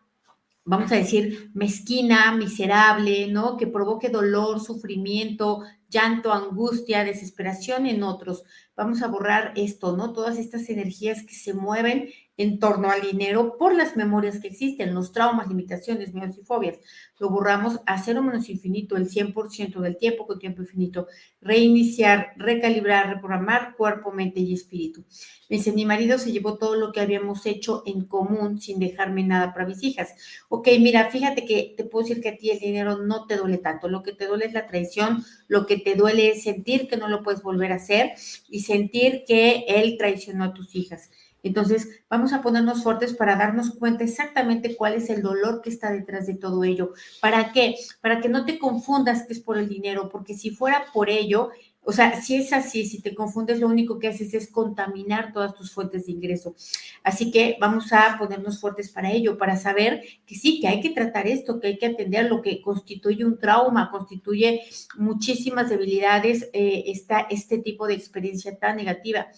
vamos 0.64 0.92
a 0.92 0.96
decir, 0.96 1.50
mezquina, 1.54 2.32
miserable, 2.36 3.28
¿no? 3.28 3.56
Que 3.56 3.66
provoque 3.66 4.08
dolor, 4.08 4.60
sufrimiento, 4.60 5.62
llanto, 5.88 6.32
angustia, 6.32 7.04
desesperación 7.04 7.86
en 7.86 8.02
otros. 8.02 8.44
Vamos 8.76 9.02
a 9.02 9.08
borrar 9.08 9.52
esto, 9.56 9.96
¿no? 9.96 10.12
Todas 10.12 10.38
estas 10.38 10.68
energías 10.68 11.24
que 11.24 11.34
se 11.34 11.54
mueven 11.54 12.10
en 12.40 12.58
torno 12.58 12.90
al 12.90 13.02
dinero 13.02 13.58
por 13.58 13.74
las 13.74 13.96
memorias 13.96 14.40
que 14.40 14.48
existen, 14.48 14.94
los 14.94 15.12
traumas, 15.12 15.48
limitaciones, 15.48 16.14
miedos 16.14 16.38
y 16.38 16.42
fobias. 16.42 16.78
Lo 17.18 17.28
borramos 17.28 17.80
a 17.84 18.02
cero 18.02 18.22
menos 18.22 18.48
infinito, 18.48 18.96
el 18.96 19.10
100% 19.10 19.80
del 19.80 19.98
tiempo 19.98 20.26
con 20.26 20.38
tiempo 20.38 20.62
infinito. 20.62 21.06
Reiniciar, 21.42 22.32
recalibrar, 22.36 23.10
reprogramar 23.10 23.76
cuerpo, 23.76 24.10
mente 24.10 24.40
y 24.40 24.54
espíritu. 24.54 25.04
Me 25.50 25.58
dice, 25.58 25.72
mi 25.72 25.84
marido 25.84 26.16
se 26.16 26.32
llevó 26.32 26.56
todo 26.56 26.76
lo 26.76 26.92
que 26.92 27.00
habíamos 27.00 27.44
hecho 27.44 27.82
en 27.84 28.06
común 28.06 28.58
sin 28.58 28.78
dejarme 28.78 29.22
nada 29.22 29.52
para 29.52 29.66
mis 29.66 29.82
hijas. 29.82 30.14
Ok, 30.48 30.68
mira, 30.80 31.10
fíjate 31.10 31.44
que 31.44 31.74
te 31.76 31.84
puedo 31.84 32.06
decir 32.06 32.22
que 32.22 32.30
a 32.30 32.36
ti 32.38 32.50
el 32.50 32.58
dinero 32.58 32.96
no 32.98 33.26
te 33.26 33.36
duele 33.36 33.58
tanto. 33.58 33.86
Lo 33.86 34.02
que 34.02 34.12
te 34.12 34.26
duele 34.26 34.46
es 34.46 34.54
la 34.54 34.66
traición, 34.66 35.22
lo 35.46 35.66
que 35.66 35.76
te 35.76 35.94
duele 35.94 36.30
es 36.30 36.44
sentir 36.44 36.88
que 36.88 36.96
no 36.96 37.06
lo 37.08 37.22
puedes 37.22 37.42
volver 37.42 37.72
a 37.72 37.76
hacer 37.76 38.12
y 38.48 38.60
sentir 38.60 39.24
que 39.26 39.66
él 39.68 39.96
traicionó 39.98 40.44
a 40.44 40.54
tus 40.54 40.74
hijas. 40.74 41.10
Entonces, 41.42 42.02
vamos 42.08 42.32
a 42.32 42.42
ponernos 42.42 42.82
fuertes 42.82 43.14
para 43.14 43.36
darnos 43.36 43.70
cuenta 43.70 44.04
exactamente 44.04 44.76
cuál 44.76 44.94
es 44.94 45.10
el 45.10 45.22
dolor 45.22 45.62
que 45.62 45.70
está 45.70 45.90
detrás 45.90 46.26
de 46.26 46.34
todo 46.34 46.64
ello. 46.64 46.92
¿Para 47.20 47.52
qué? 47.52 47.76
Para 48.00 48.20
que 48.20 48.28
no 48.28 48.44
te 48.44 48.58
confundas 48.58 49.26
que 49.26 49.32
es 49.32 49.40
por 49.40 49.58
el 49.58 49.68
dinero, 49.68 50.08
porque 50.10 50.34
si 50.34 50.50
fuera 50.50 50.84
por 50.92 51.08
ello, 51.10 51.50
o 51.82 51.92
sea, 51.92 52.20
si 52.20 52.36
es 52.36 52.52
así, 52.52 52.84
si 52.84 53.00
te 53.00 53.14
confundes, 53.14 53.58
lo 53.58 53.66
único 53.66 53.98
que 53.98 54.08
haces 54.08 54.34
es 54.34 54.50
contaminar 54.50 55.32
todas 55.32 55.54
tus 55.54 55.72
fuentes 55.72 56.06
de 56.06 56.12
ingreso. 56.12 56.54
Así 57.02 57.30
que 57.30 57.56
vamos 57.58 57.92
a 57.92 58.16
ponernos 58.18 58.60
fuertes 58.60 58.90
para 58.90 59.10
ello, 59.10 59.38
para 59.38 59.56
saber 59.56 60.02
que 60.26 60.34
sí, 60.34 60.60
que 60.60 60.68
hay 60.68 60.80
que 60.80 60.90
tratar 60.90 61.26
esto, 61.26 61.58
que 61.58 61.68
hay 61.68 61.78
que 61.78 61.86
atender 61.86 62.26
lo 62.26 62.42
que 62.42 62.60
constituye 62.60 63.24
un 63.24 63.38
trauma, 63.38 63.90
constituye 63.90 64.62
muchísimas 64.98 65.70
debilidades, 65.70 66.50
eh, 66.52 66.84
este 67.30 67.58
tipo 67.58 67.86
de 67.86 67.94
experiencia 67.94 68.58
tan 68.58 68.76
negativa. 68.76 69.28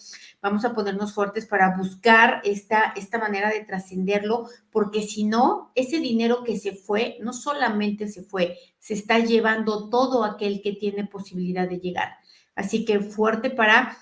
Vamos 0.41 0.65
a 0.65 0.75
ponernos 0.75 1.13
fuertes 1.13 1.45
para 1.45 1.77
buscar 1.77 2.41
esta, 2.43 2.93
esta 2.97 3.19
manera 3.19 3.49
de 3.49 3.63
trascenderlo, 3.63 4.49
porque 4.69 5.01
si 5.01 5.23
no, 5.23 5.71
ese 5.75 5.99
dinero 5.99 6.43
que 6.43 6.59
se 6.59 6.73
fue, 6.73 7.17
no 7.21 7.31
solamente 7.31 8.09
se 8.09 8.21
fue, 8.21 8.57
se 8.79 8.95
está 8.95 9.19
llevando 9.19 9.89
todo 9.89 10.25
aquel 10.25 10.61
que 10.61 10.73
tiene 10.73 11.07
posibilidad 11.07 11.69
de 11.69 11.79
llegar. 11.79 12.17
Así 12.55 12.85
que 12.85 12.99
fuerte 12.99 13.49
para 13.49 13.97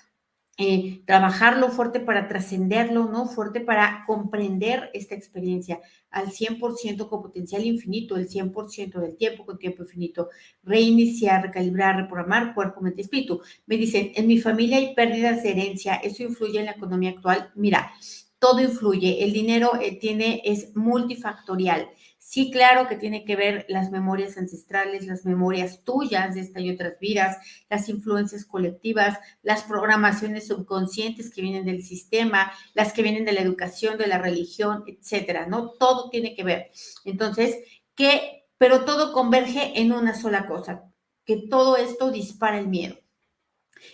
eh, 0.58 1.02
trabajarlo, 1.06 1.70
fuerte 1.70 1.98
para 1.98 2.28
trascenderlo, 2.28 3.06
¿no? 3.06 3.26
Fuerte 3.26 3.60
para 3.60 4.04
comprender 4.06 4.90
esta 4.92 5.14
experiencia 5.14 5.80
al 6.10 6.30
100% 6.30 7.08
con 7.08 7.22
potencial 7.22 7.64
infinito, 7.64 8.16
el 8.16 8.28
100% 8.28 9.00
del 9.00 9.16
tiempo 9.16 9.46
con 9.46 9.58
tiempo 9.58 9.82
infinito, 9.82 10.28
reiniciar, 10.62 11.42
recalibrar, 11.42 11.96
reprogramar 11.96 12.54
cuerpo, 12.54 12.82
mente 12.82 13.00
espíritu. 13.00 13.40
Me 13.64 13.78
dicen, 13.78 14.12
en 14.14 14.26
mi 14.26 14.38
familia 14.38 14.76
hay 14.76 14.94
pérdidas 14.94 15.42
de 15.42 15.52
herencia, 15.52 15.94
¿eso 15.96 16.22
influye 16.22 16.60
en 16.60 16.66
la 16.66 16.72
economía 16.72 17.10
actual? 17.10 17.50
Mira, 17.54 17.90
todo 18.38 18.60
influye, 18.60 19.24
el 19.24 19.32
dinero 19.32 19.70
eh, 19.80 19.96
tiene, 19.98 20.42
es 20.44 20.76
multifactorial. 20.76 21.88
Sí, 22.32 22.50
claro 22.50 22.88
que 22.88 22.96
tiene 22.96 23.26
que 23.26 23.36
ver 23.36 23.66
las 23.68 23.90
memorias 23.90 24.38
ancestrales, 24.38 25.06
las 25.06 25.26
memorias 25.26 25.84
tuyas 25.84 26.34
de 26.34 26.40
esta 26.40 26.60
y 26.60 26.70
otras 26.70 26.98
vidas, 26.98 27.36
las 27.68 27.90
influencias 27.90 28.46
colectivas, 28.46 29.18
las 29.42 29.64
programaciones 29.64 30.46
subconscientes 30.46 31.30
que 31.30 31.42
vienen 31.42 31.66
del 31.66 31.82
sistema, 31.82 32.50
las 32.72 32.94
que 32.94 33.02
vienen 33.02 33.26
de 33.26 33.32
la 33.32 33.42
educación, 33.42 33.98
de 33.98 34.06
la 34.06 34.16
religión, 34.16 34.82
etcétera, 34.86 35.44
¿no? 35.46 35.72
Todo 35.72 36.08
tiene 36.08 36.34
que 36.34 36.42
ver. 36.42 36.70
Entonces, 37.04 37.58
que, 37.94 38.46
pero 38.56 38.86
todo 38.86 39.12
converge 39.12 39.78
en 39.78 39.92
una 39.92 40.14
sola 40.14 40.46
cosa, 40.46 40.90
que 41.26 41.36
todo 41.50 41.76
esto 41.76 42.10
dispara 42.10 42.58
el 42.58 42.68
miedo. 42.68 42.96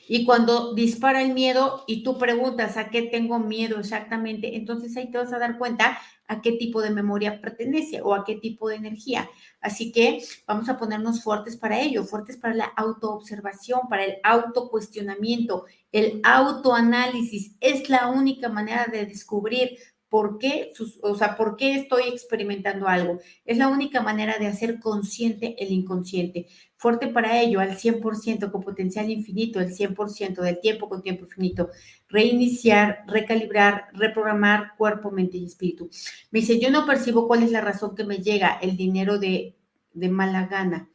Y 0.06 0.24
cuando 0.24 0.74
dispara 0.74 1.22
el 1.22 1.34
miedo 1.34 1.84
y 1.86 2.02
tú 2.02 2.18
preguntas 2.18 2.76
a 2.76 2.90
qué 2.90 3.02
tengo 3.02 3.38
miedo 3.38 3.80
exactamente, 3.80 4.56
entonces 4.56 4.96
ahí 4.96 5.10
te 5.10 5.18
vas 5.18 5.32
a 5.32 5.38
dar 5.38 5.58
cuenta 5.58 5.98
a 6.28 6.40
qué 6.40 6.52
tipo 6.52 6.80
de 6.80 6.90
memoria 6.90 7.40
pertenece 7.40 8.00
o 8.02 8.14
a 8.14 8.24
qué 8.24 8.36
tipo 8.36 8.68
de 8.68 8.76
energía. 8.76 9.28
Así 9.60 9.90
que 9.90 10.22
vamos 10.46 10.68
a 10.68 10.78
ponernos 10.78 11.22
fuertes 11.22 11.56
para 11.56 11.80
ello, 11.80 12.04
fuertes 12.04 12.36
para 12.36 12.54
la 12.54 12.66
autoobservación, 12.66 13.80
para 13.88 14.04
el 14.04 14.18
autocuestionamiento, 14.22 15.64
el 15.90 16.20
autoanálisis. 16.22 17.56
Es 17.60 17.88
la 17.88 18.08
única 18.08 18.48
manera 18.48 18.86
de 18.86 19.06
descubrir 19.06 19.78
por 20.08 20.38
qué, 20.38 20.72
o 21.02 21.14
sea, 21.14 21.36
por 21.36 21.56
qué 21.56 21.74
estoy 21.74 22.04
experimentando 22.08 22.88
algo. 22.88 23.20
Es 23.44 23.58
la 23.58 23.68
única 23.68 24.00
manera 24.00 24.38
de 24.38 24.46
hacer 24.46 24.80
consciente 24.80 25.54
el 25.62 25.70
inconsciente. 25.70 26.46
Fuerte 26.76 27.08
para 27.08 27.40
ello, 27.40 27.60
al 27.60 27.76
100% 27.76 28.50
con 28.50 28.62
potencial 28.62 29.10
infinito, 29.10 29.60
el 29.60 29.74
100% 29.74 30.42
del 30.42 30.60
tiempo 30.60 30.88
con 30.88 31.02
tiempo 31.02 31.24
infinito. 31.24 31.70
Reiniciar, 32.08 33.04
recalibrar, 33.06 33.88
reprogramar 33.92 34.76
cuerpo, 34.78 35.10
mente 35.10 35.36
y 35.36 35.44
espíritu. 35.44 35.90
Me 36.30 36.40
dice, 36.40 36.58
yo 36.58 36.70
no 36.70 36.86
percibo 36.86 37.26
cuál 37.28 37.42
es 37.42 37.50
la 37.50 37.60
razón 37.60 37.94
que 37.94 38.04
me 38.04 38.18
llega 38.18 38.58
el 38.62 38.76
dinero 38.76 39.18
de, 39.18 39.56
de 39.92 40.08
mala 40.08 40.46
gana. 40.46 40.88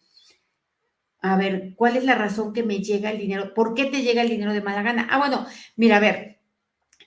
A 1.22 1.38
ver, 1.38 1.74
¿cuál 1.76 1.96
es 1.96 2.04
la 2.04 2.16
razón 2.16 2.52
que 2.52 2.64
me 2.64 2.80
llega 2.80 3.12
el 3.12 3.18
dinero? 3.18 3.54
¿Por 3.54 3.74
qué 3.76 3.86
te 3.86 4.02
llega 4.02 4.22
el 4.22 4.30
dinero 4.30 4.54
de 4.54 4.62
mala 4.62 4.82
gana? 4.82 5.08
Ah, 5.10 5.20
bueno, 5.20 5.46
mira, 5.78 5.98
a 5.98 6.00
ver, 6.02 6.33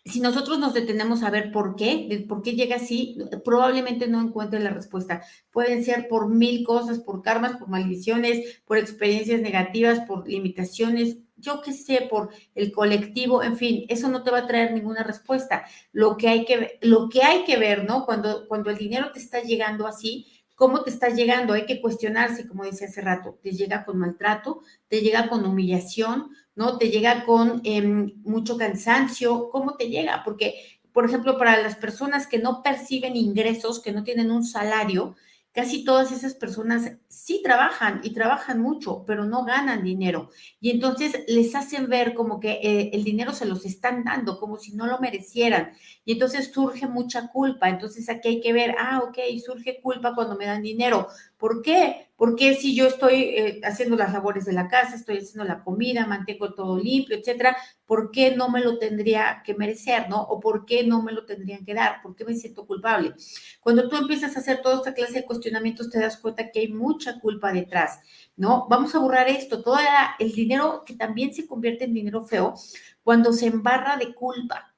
si 0.06 0.20
nosotros 0.20 0.58
nos 0.58 0.72
detenemos 0.72 1.22
a 1.22 1.30
ver 1.30 1.50
por 1.50 1.74
qué, 1.74 2.24
por 2.28 2.42
qué 2.42 2.52
llega 2.52 2.76
así, 2.76 3.18
probablemente 3.44 4.06
no 4.06 4.20
encuentre 4.20 4.60
la 4.60 4.70
respuesta. 4.70 5.22
Pueden 5.50 5.84
ser 5.84 6.06
por 6.08 6.28
mil 6.28 6.64
cosas, 6.64 7.00
por 7.00 7.22
karmas, 7.22 7.56
por 7.56 7.68
maldiciones, 7.68 8.62
por 8.64 8.78
experiencias 8.78 9.40
negativas, 9.40 10.00
por 10.06 10.28
limitaciones, 10.28 11.18
yo 11.36 11.60
qué 11.60 11.72
sé, 11.72 12.06
por 12.08 12.30
el 12.54 12.72
colectivo, 12.72 13.42
en 13.42 13.56
fin, 13.56 13.84
eso 13.88 14.08
no 14.08 14.22
te 14.22 14.30
va 14.30 14.38
a 14.38 14.46
traer 14.46 14.72
ninguna 14.72 15.02
respuesta. 15.02 15.64
Lo 15.92 16.16
que 16.16 16.28
hay 16.28 16.44
que, 16.44 16.78
lo 16.82 17.08
que, 17.08 17.22
hay 17.22 17.44
que 17.44 17.58
ver, 17.58 17.84
¿no? 17.84 18.06
Cuando, 18.06 18.46
cuando 18.48 18.70
el 18.70 18.78
dinero 18.78 19.10
te 19.12 19.18
está 19.18 19.42
llegando 19.42 19.86
así, 19.86 20.26
¿Cómo 20.56 20.82
te 20.82 20.88
está 20.88 21.10
llegando? 21.10 21.52
Hay 21.52 21.66
que 21.66 21.82
cuestionarse, 21.82 22.48
como 22.48 22.64
decía 22.64 22.88
hace 22.88 23.02
rato, 23.02 23.38
te 23.42 23.50
llega 23.50 23.84
con 23.84 23.98
maltrato, 23.98 24.62
te 24.88 25.02
llega 25.02 25.28
con 25.28 25.44
humillación, 25.44 26.30
¿no? 26.56 26.78
Te 26.78 26.90
llega 26.90 27.24
con 27.24 27.60
em, 27.64 28.12
mucho 28.24 28.56
cansancio, 28.56 29.50
¿cómo 29.50 29.76
te 29.76 29.88
llega? 29.88 30.22
Porque, 30.24 30.80
por 30.92 31.04
ejemplo, 31.04 31.38
para 31.38 31.62
las 31.62 31.76
personas 31.76 32.26
que 32.26 32.38
no 32.38 32.62
perciben 32.62 33.14
ingresos, 33.16 33.80
que 33.80 33.92
no 33.92 34.02
tienen 34.02 34.32
un 34.32 34.44
salario, 34.44 35.14
casi 35.56 35.84
todas 35.84 36.12
esas 36.12 36.34
personas 36.34 36.92
sí 37.08 37.40
trabajan 37.42 38.00
y 38.04 38.12
trabajan 38.12 38.60
mucho, 38.60 39.04
pero 39.06 39.24
no 39.24 39.44
ganan 39.46 39.82
dinero. 39.82 40.28
Y 40.60 40.70
entonces 40.70 41.24
les 41.28 41.54
hacen 41.54 41.88
ver 41.88 42.12
como 42.12 42.40
que 42.40 42.60
eh, 42.62 42.90
el 42.92 43.04
dinero 43.04 43.32
se 43.32 43.46
los 43.46 43.64
están 43.64 44.04
dando, 44.04 44.38
como 44.38 44.58
si 44.58 44.74
no 44.74 44.86
lo 44.86 44.98
merecieran. 44.98 45.72
Y 46.04 46.12
entonces 46.12 46.52
surge 46.52 46.86
mucha 46.86 47.28
culpa. 47.28 47.70
Entonces 47.70 48.10
aquí 48.10 48.28
hay 48.28 48.40
que 48.42 48.52
ver, 48.52 48.74
ah, 48.78 49.00
ok, 49.08 49.16
surge 49.44 49.80
culpa 49.80 50.14
cuando 50.14 50.36
me 50.36 50.44
dan 50.44 50.60
dinero. 50.60 51.08
¿Por 51.38 51.62
qué? 51.62 52.05
Porque 52.16 52.54
si 52.54 52.74
yo 52.74 52.86
estoy 52.86 53.14
eh, 53.14 53.60
haciendo 53.62 53.94
las 53.94 54.12
labores 54.12 54.46
de 54.46 54.54
la 54.54 54.68
casa, 54.68 54.96
estoy 54.96 55.18
haciendo 55.18 55.44
la 55.44 55.62
comida, 55.62 56.06
mantengo 56.06 56.54
todo 56.54 56.78
limpio, 56.78 57.16
etcétera, 57.16 57.56
¿por 57.84 58.10
qué 58.10 58.34
no 58.34 58.48
me 58.48 58.60
lo 58.60 58.78
tendría 58.78 59.42
que 59.44 59.54
merecer, 59.54 60.08
no? 60.08 60.22
O 60.22 60.40
¿por 60.40 60.64
qué 60.64 60.84
no 60.84 61.02
me 61.02 61.12
lo 61.12 61.26
tendrían 61.26 61.64
que 61.64 61.74
dar? 61.74 62.00
¿Por 62.02 62.16
qué 62.16 62.24
me 62.24 62.34
siento 62.34 62.66
culpable? 62.66 63.14
Cuando 63.60 63.88
tú 63.88 63.96
empiezas 63.96 64.34
a 64.34 64.40
hacer 64.40 64.62
toda 64.62 64.76
esta 64.76 64.94
clase 64.94 65.12
de 65.12 65.24
cuestionamientos, 65.26 65.90
te 65.90 66.00
das 66.00 66.16
cuenta 66.16 66.50
que 66.50 66.60
hay 66.60 66.68
mucha 66.68 67.20
culpa 67.20 67.52
detrás, 67.52 68.00
¿no? 68.36 68.66
Vamos 68.68 68.94
a 68.94 68.98
borrar 68.98 69.28
esto, 69.28 69.62
todo 69.62 69.78
el 70.18 70.32
dinero 70.32 70.84
que 70.86 70.94
también 70.94 71.34
se 71.34 71.46
convierte 71.46 71.84
en 71.84 71.94
dinero 71.94 72.24
feo 72.24 72.54
cuando 73.02 73.32
se 73.32 73.46
embarra 73.46 73.96
de 73.96 74.14
culpa. 74.14 74.74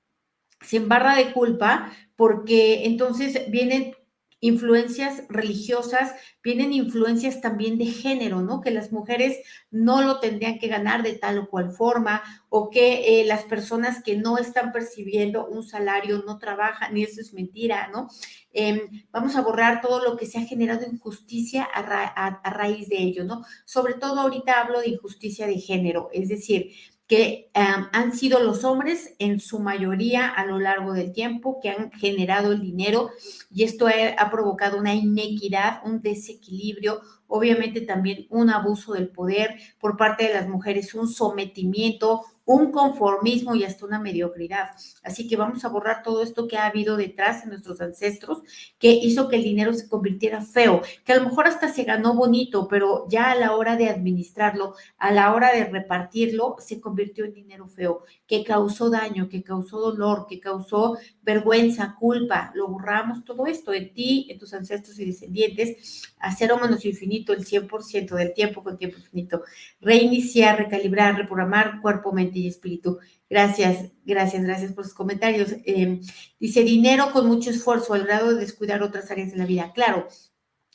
Se 0.60 0.78
embarra 0.78 1.14
de 1.14 1.32
culpa 1.32 1.92
porque 2.16 2.84
entonces 2.84 3.48
vienen 3.48 3.94
influencias 4.40 5.24
religiosas, 5.28 6.14
vienen 6.42 6.72
influencias 6.72 7.40
también 7.40 7.76
de 7.76 7.86
género, 7.86 8.40
¿no? 8.40 8.60
Que 8.60 8.70
las 8.70 8.92
mujeres 8.92 9.38
no 9.70 10.02
lo 10.02 10.20
tendrían 10.20 10.58
que 10.58 10.68
ganar 10.68 11.02
de 11.02 11.14
tal 11.14 11.38
o 11.38 11.48
cual 11.48 11.72
forma, 11.72 12.22
o 12.48 12.70
que 12.70 13.20
eh, 13.20 13.24
las 13.24 13.44
personas 13.44 14.02
que 14.02 14.16
no 14.16 14.38
están 14.38 14.72
percibiendo 14.72 15.46
un 15.46 15.62
salario 15.62 16.22
no 16.24 16.38
trabajan, 16.38 16.96
y 16.96 17.02
eso 17.02 17.20
es 17.20 17.32
mentira, 17.34 17.88
¿no? 17.92 18.08
Em, 18.52 18.80
vamos 19.10 19.36
a 19.36 19.42
borrar 19.42 19.80
todo 19.80 20.02
lo 20.02 20.16
que 20.16 20.26
se 20.26 20.38
ha 20.38 20.44
generado 20.44 20.86
injusticia 20.86 21.68
a, 21.72 21.80
a 22.26 22.50
raíz 22.50 22.88
de 22.88 22.98
ello, 22.98 23.24
¿no? 23.24 23.44
Sobre 23.64 23.94
todo 23.94 24.20
ahorita 24.20 24.60
hablo 24.60 24.80
de 24.80 24.90
injusticia 24.90 25.46
de 25.46 25.58
género, 25.58 26.08
es 26.12 26.28
decir, 26.28 26.72
que 27.08 27.50
han 27.54 28.12
sido 28.12 28.38
los 28.40 28.64
hombres 28.64 29.14
en 29.18 29.40
su 29.40 29.60
mayoría 29.60 30.28
a 30.28 30.44
lo 30.44 30.58
largo 30.58 30.92
del 30.92 31.12
tiempo 31.12 31.58
que 31.60 31.70
han 31.70 31.90
generado 31.90 32.52
el 32.52 32.60
dinero 32.60 33.08
y 33.50 33.64
esto 33.64 33.88
ha, 33.88 34.30
provocado 34.30 34.78
una 34.78 34.94
inequidad, 34.94 35.80
un 35.86 36.02
desequilibrio, 36.02 37.00
obviamente 37.26 37.80
también 37.80 38.26
un 38.28 38.50
abuso 38.50 38.92
del 38.92 39.08
poder 39.08 39.56
por 39.80 39.96
parte 39.96 40.24
de 40.24 40.34
las 40.34 40.48
mujeres, 40.48 40.94
un 40.94 41.08
sometimiento, 41.08 42.26
un 42.48 42.72
conformismo 42.72 43.54
y 43.54 43.64
hasta 43.64 43.84
una 43.84 44.00
mediocridad. 44.00 44.70
Así 45.02 45.28
que 45.28 45.36
vamos 45.36 45.66
a 45.66 45.68
borrar 45.68 46.02
todo 46.02 46.22
esto 46.22 46.48
que 46.48 46.56
ha 46.56 46.64
habido 46.64 46.96
detrás 46.96 47.44
de 47.44 47.50
nuestros 47.50 47.78
ancestros, 47.82 48.42
que 48.78 48.90
hizo 48.90 49.28
que 49.28 49.36
el 49.36 49.42
dinero 49.42 49.74
se 49.74 49.86
convirtiera 49.86 50.40
feo, 50.40 50.80
que 51.04 51.12
a 51.12 51.16
lo 51.16 51.28
mejor 51.28 51.46
hasta 51.46 51.68
se 51.68 51.84
ganó 51.84 52.14
bonito, 52.14 52.66
pero 52.66 53.06
ya 53.10 53.32
a 53.32 53.34
la 53.34 53.54
hora 53.54 53.76
de 53.76 53.90
administrarlo, 53.90 54.74
a 54.96 55.12
la 55.12 55.34
hora 55.34 55.52
de 55.52 55.66
repartirlo, 55.66 56.56
se 56.58 56.80
convirtió 56.80 57.26
en 57.26 57.34
dinero 57.34 57.68
feo, 57.68 58.04
que 58.26 58.42
causó 58.44 58.88
daño, 58.88 59.28
que 59.28 59.42
causó 59.42 59.78
dolor, 59.78 60.24
que 60.26 60.40
causó 60.40 60.96
vergüenza, 61.20 61.96
culpa. 62.00 62.50
Lo 62.54 62.68
borramos 62.68 63.26
todo 63.26 63.46
esto 63.46 63.74
en 63.74 63.92
ti, 63.92 64.26
en 64.30 64.38
tus 64.38 64.54
ancestros 64.54 64.98
y 64.98 65.04
descendientes, 65.04 66.14
a 66.18 66.34
cero 66.34 66.58
menos 66.60 66.82
infinito 66.86 67.34
el 67.34 67.44
100% 67.44 68.14
del 68.14 68.32
tiempo 68.32 68.64
con 68.64 68.78
tiempo 68.78 68.96
infinito. 68.96 69.42
Reiniciar, 69.82 70.56
recalibrar, 70.56 71.14
reprogramar 71.14 71.82
cuerpo, 71.82 72.10
mente 72.10 72.37
y 72.38 72.48
espíritu. 72.48 72.98
Gracias, 73.28 73.90
gracias, 74.04 74.42
gracias 74.42 74.72
por 74.72 74.84
sus 74.84 74.94
comentarios. 74.94 75.54
Em, 75.64 76.00
dice, 76.40 76.62
dinero 76.62 77.12
con 77.12 77.26
mucho 77.26 77.50
esfuerzo 77.50 77.94
al 77.94 78.04
grado 78.04 78.34
de 78.34 78.40
descuidar 78.40 78.82
otras 78.82 79.10
áreas 79.10 79.32
de 79.32 79.38
la 79.38 79.46
vida. 79.46 79.72
Claro, 79.74 80.08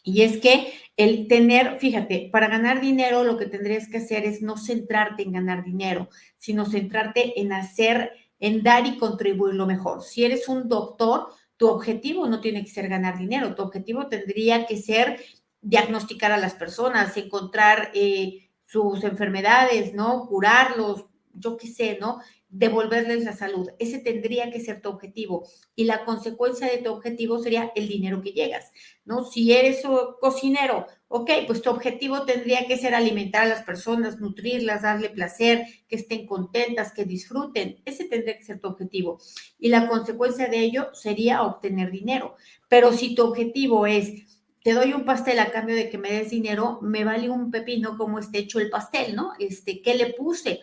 y 0.04 0.22
es 0.22 0.38
que 0.38 0.74
el 0.98 1.28
tener, 1.28 1.80
fíjate, 1.80 2.30
para 2.32 2.50
ganar 2.50 2.82
dinero 2.82 3.24
lo 3.24 3.38
que 3.38 3.46
tendrías 3.46 3.88
que 3.88 3.98
hacer 3.98 4.26
es 4.26 4.42
no 4.42 4.58
centrarte 4.58 5.24
en 5.24 5.32
ganar 5.32 5.64
dinero, 5.64 6.10
sino 6.38 6.66
centrarte 6.66 7.40
en 7.40 7.54
hacer, 7.54 8.12
en 8.40 8.64
dar 8.64 8.86
y 8.86 8.98
contribuir 8.98 9.56
lo 9.56 9.66
mejor. 9.66 10.04
Si 10.04 10.26
eres 10.26 10.50
un 10.50 10.68
doctor, 10.68 11.28
tu 11.56 11.70
objetivo 11.70 12.28
no 12.28 12.42
tiene 12.42 12.64
que 12.64 12.72
ser 12.72 12.90
ganar 12.90 13.18
dinero, 13.18 13.56
tu 13.56 13.64
objetivo 13.64 14.08
tendría 14.08 14.66
que 14.66 14.78
ser 14.78 15.22
diagnosticar 15.62 16.34
a 16.34 16.38
las 16.38 16.54
personas, 16.54 17.16
encontrar 17.16 17.90
eh, 17.94 18.50
sus 18.66 19.04
enfermedades, 19.06 19.94
¿no? 19.94 20.28
Curarlos, 20.28 21.06
yo 21.34 21.58
qué 21.58 21.68
sé, 21.68 21.98
¿no? 22.00 22.20
Devolverles 22.50 23.24
la 23.24 23.34
salud. 23.34 23.70
Ese 23.80 24.00
tendría 24.00 24.52
que 24.52 24.60
ser 24.60 24.82
tu 24.82 24.90
objetivo. 24.90 25.48
Y 25.76 25.86
la 25.86 26.06
consecuencia 26.06 26.68
de 26.68 26.78
tu 26.78 26.92
objetivo 26.92 27.40
sería 27.40 27.72
el 27.76 27.88
dinero 27.88 28.22
que 28.22 28.32
llegas, 28.32 28.72
¿no? 29.06 29.26
Si 29.26 29.52
eres 29.52 29.84
cocinero, 30.22 30.86
ok, 31.08 31.30
pues 31.48 31.62
tu 31.62 31.70
objetivo 31.70 32.24
tendría 32.26 32.66
que 32.68 32.78
ser 32.78 32.96
alimentar 32.96 33.44
a 33.44 33.50
las 33.50 33.64
personas, 33.64 34.20
nutrirlas, 34.20 34.84
darle 34.84 35.10
placer, 35.10 35.66
que 35.88 35.96
estén 35.96 36.26
contentas, 36.26 36.94
que 36.94 37.06
disfruten. 37.06 37.82
Ese 37.86 38.06
tendría 38.06 38.38
que 38.38 38.44
ser 38.44 38.60
tu 38.60 38.68
objetivo. 38.68 39.20
Y 39.58 39.70
la 39.70 39.88
consecuencia 39.88 40.48
de 40.48 40.60
ello 40.60 40.90
sería 40.94 41.44
obtener 41.44 41.92
dinero. 41.92 42.36
Pero 42.70 42.94
si 42.94 43.16
tu 43.16 43.24
objetivo 43.24 43.88
es 43.88 44.34
te 44.64 44.74
doy 44.74 44.94
un 44.94 45.04
pastel 45.04 45.40
a 45.40 45.52
cambio 45.52 45.76
de 45.76 45.90
que 45.90 45.98
me 45.98 46.12
des 46.12 46.30
dinero, 46.30 46.80
me 46.82 47.04
vale 47.04 47.30
un 47.30 47.52
pepino 47.52 47.98
como 47.98 48.18
esté 48.18 48.40
hecho 48.40 48.60
el 48.60 48.70
pastel, 48.70 49.14
¿no? 49.14 49.34
Este, 49.38 49.82
¿qué 49.82 49.94
le 49.96 50.14
puse? 50.14 50.62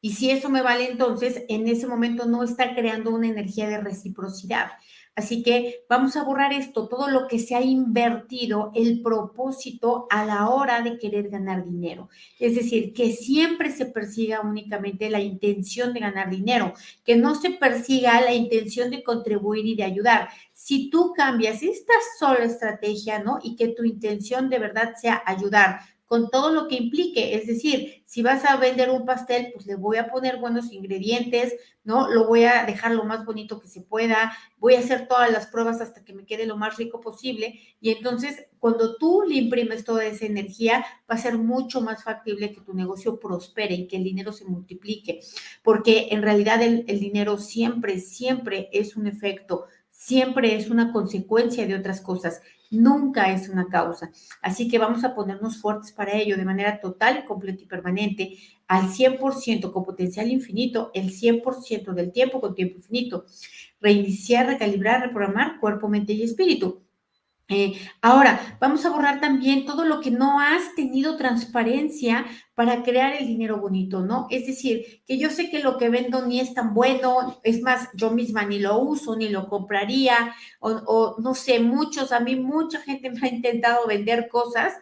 Y 0.00 0.12
si 0.12 0.30
eso 0.30 0.48
me 0.48 0.62
vale, 0.62 0.90
entonces 0.90 1.44
en 1.48 1.68
ese 1.68 1.86
momento 1.86 2.26
no 2.26 2.42
está 2.42 2.74
creando 2.74 3.10
una 3.10 3.28
energía 3.28 3.68
de 3.68 3.80
reciprocidad. 3.80 4.70
Así 5.16 5.42
que 5.42 5.84
vamos 5.88 6.16
a 6.16 6.22
borrar 6.22 6.52
esto, 6.52 6.88
todo 6.88 7.10
lo 7.10 7.26
que 7.26 7.38
se 7.38 7.54
ha 7.54 7.60
invertido, 7.60 8.70
el 8.74 9.02
propósito 9.02 10.06
a 10.08 10.24
la 10.24 10.48
hora 10.48 10.80
de 10.82 10.98
querer 10.98 11.28
ganar 11.28 11.64
dinero. 11.64 12.08
Es 12.38 12.54
decir, 12.54 12.94
que 12.94 13.12
siempre 13.12 13.70
se 13.70 13.86
persiga 13.86 14.40
únicamente 14.40 15.10
la 15.10 15.20
intención 15.20 15.92
de 15.92 16.00
ganar 16.00 16.30
dinero, 16.30 16.72
que 17.04 17.16
no 17.16 17.34
se 17.34 17.50
persiga 17.50 18.20
la 18.20 18.32
intención 18.32 18.90
de 18.90 19.02
contribuir 19.02 19.66
y 19.66 19.74
de 19.74 19.84
ayudar. 19.84 20.30
Si 20.54 20.88
tú 20.88 21.12
cambias 21.14 21.62
esta 21.62 21.94
sola 22.18 22.44
estrategia, 22.44 23.18
¿no? 23.18 23.40
Y 23.42 23.56
que 23.56 23.68
tu 23.68 23.84
intención 23.84 24.48
de 24.48 24.58
verdad 24.58 24.94
sea 24.98 25.22
ayudar, 25.26 25.80
con 26.10 26.28
todo 26.28 26.50
lo 26.50 26.66
que 26.66 26.74
implique. 26.74 27.36
Es 27.36 27.46
decir, 27.46 28.02
si 28.04 28.20
vas 28.20 28.44
a 28.44 28.56
vender 28.56 28.90
un 28.90 29.06
pastel, 29.06 29.52
pues 29.54 29.64
le 29.66 29.76
voy 29.76 29.96
a 29.96 30.08
poner 30.10 30.38
buenos 30.38 30.72
ingredientes, 30.72 31.54
¿no? 31.84 32.10
Lo 32.10 32.26
voy 32.26 32.42
a 32.42 32.64
dejar 32.64 32.96
lo 32.96 33.04
más 33.04 33.24
bonito 33.24 33.60
que 33.60 33.68
se 33.68 33.80
pueda, 33.80 34.36
voy 34.58 34.74
a 34.74 34.80
hacer 34.80 35.06
todas 35.06 35.30
las 35.30 35.46
pruebas 35.46 35.80
hasta 35.80 36.02
que 36.02 36.12
me 36.12 36.26
quede 36.26 36.46
lo 36.46 36.56
más 36.56 36.76
rico 36.78 37.00
posible. 37.00 37.60
Y 37.80 37.90
entonces, 37.90 38.44
cuando 38.58 38.96
tú 38.96 39.22
le 39.24 39.36
imprimes 39.36 39.84
toda 39.84 40.04
esa 40.04 40.26
energía, 40.26 40.84
va 41.08 41.14
a 41.14 41.16
ser 41.16 41.38
mucho 41.38 41.80
más 41.80 42.02
factible 42.02 42.50
que 42.50 42.60
tu 42.60 42.74
negocio 42.74 43.20
prospere 43.20 43.76
y 43.76 43.86
que 43.86 43.98
el 43.98 44.02
dinero 44.02 44.32
se 44.32 44.46
multiplique. 44.46 45.20
Porque 45.62 46.08
en 46.10 46.22
realidad 46.22 46.60
el, 46.60 46.84
el 46.88 46.98
dinero 46.98 47.38
siempre, 47.38 48.00
siempre 48.00 48.68
es 48.72 48.96
un 48.96 49.06
efecto 49.06 49.66
siempre 49.92 50.56
es 50.56 50.70
una 50.70 50.92
consecuencia 50.92 51.66
de 51.66 51.74
otras 51.74 52.00
cosas 52.00 52.40
nunca 52.70 53.32
es 53.32 53.48
una 53.48 53.68
causa. 53.68 54.10
Así 54.42 54.68
que 54.68 54.78
vamos 54.78 55.04
a 55.04 55.14
ponernos 55.14 55.60
fuertes 55.60 55.92
para 55.92 56.14
ello 56.14 56.36
de 56.36 56.44
manera 56.44 56.80
total, 56.80 57.24
completa 57.24 57.62
y 57.62 57.66
permanente, 57.66 58.36
al 58.66 58.88
100% 58.88 59.72
con 59.72 59.84
potencial 59.84 60.30
infinito, 60.30 60.90
el 60.94 61.10
100% 61.10 61.92
del 61.92 62.12
tiempo 62.12 62.40
con 62.40 62.54
tiempo 62.54 62.76
infinito. 62.76 63.26
Reiniciar, 63.80 64.46
recalibrar, 64.46 65.02
reprogramar 65.02 65.58
cuerpo, 65.60 65.88
mente 65.88 66.12
y 66.12 66.22
espíritu. 66.22 66.82
Eh, 67.52 67.80
ahora, 68.00 68.56
vamos 68.60 68.86
a 68.86 68.90
borrar 68.90 69.20
también 69.20 69.66
todo 69.66 69.84
lo 69.84 70.00
que 70.00 70.12
no 70.12 70.38
has 70.38 70.72
tenido 70.76 71.16
transparencia 71.16 72.24
para 72.54 72.84
crear 72.84 73.12
el 73.14 73.26
dinero 73.26 73.58
bonito, 73.60 74.02
¿no? 74.02 74.28
Es 74.30 74.46
decir, 74.46 75.02
que 75.04 75.18
yo 75.18 75.30
sé 75.30 75.50
que 75.50 75.58
lo 75.58 75.76
que 75.76 75.88
vendo 75.88 76.24
ni 76.24 76.38
es 76.38 76.54
tan 76.54 76.74
bueno, 76.74 77.40
es 77.42 77.60
más, 77.60 77.88
yo 77.94 78.12
misma 78.12 78.44
ni 78.44 78.60
lo 78.60 78.78
uso, 78.78 79.16
ni 79.16 79.30
lo 79.30 79.48
compraría, 79.48 80.32
o, 80.60 81.16
no 81.20 81.34
sé, 81.34 81.58
muchos, 81.58 82.12
a 82.12 82.20
mí 82.20 82.36
mucha 82.36 82.80
gente 82.82 83.10
me 83.10 83.18
ha 83.20 83.28
intentado 83.28 83.84
vender 83.84 84.28
cosas 84.28 84.72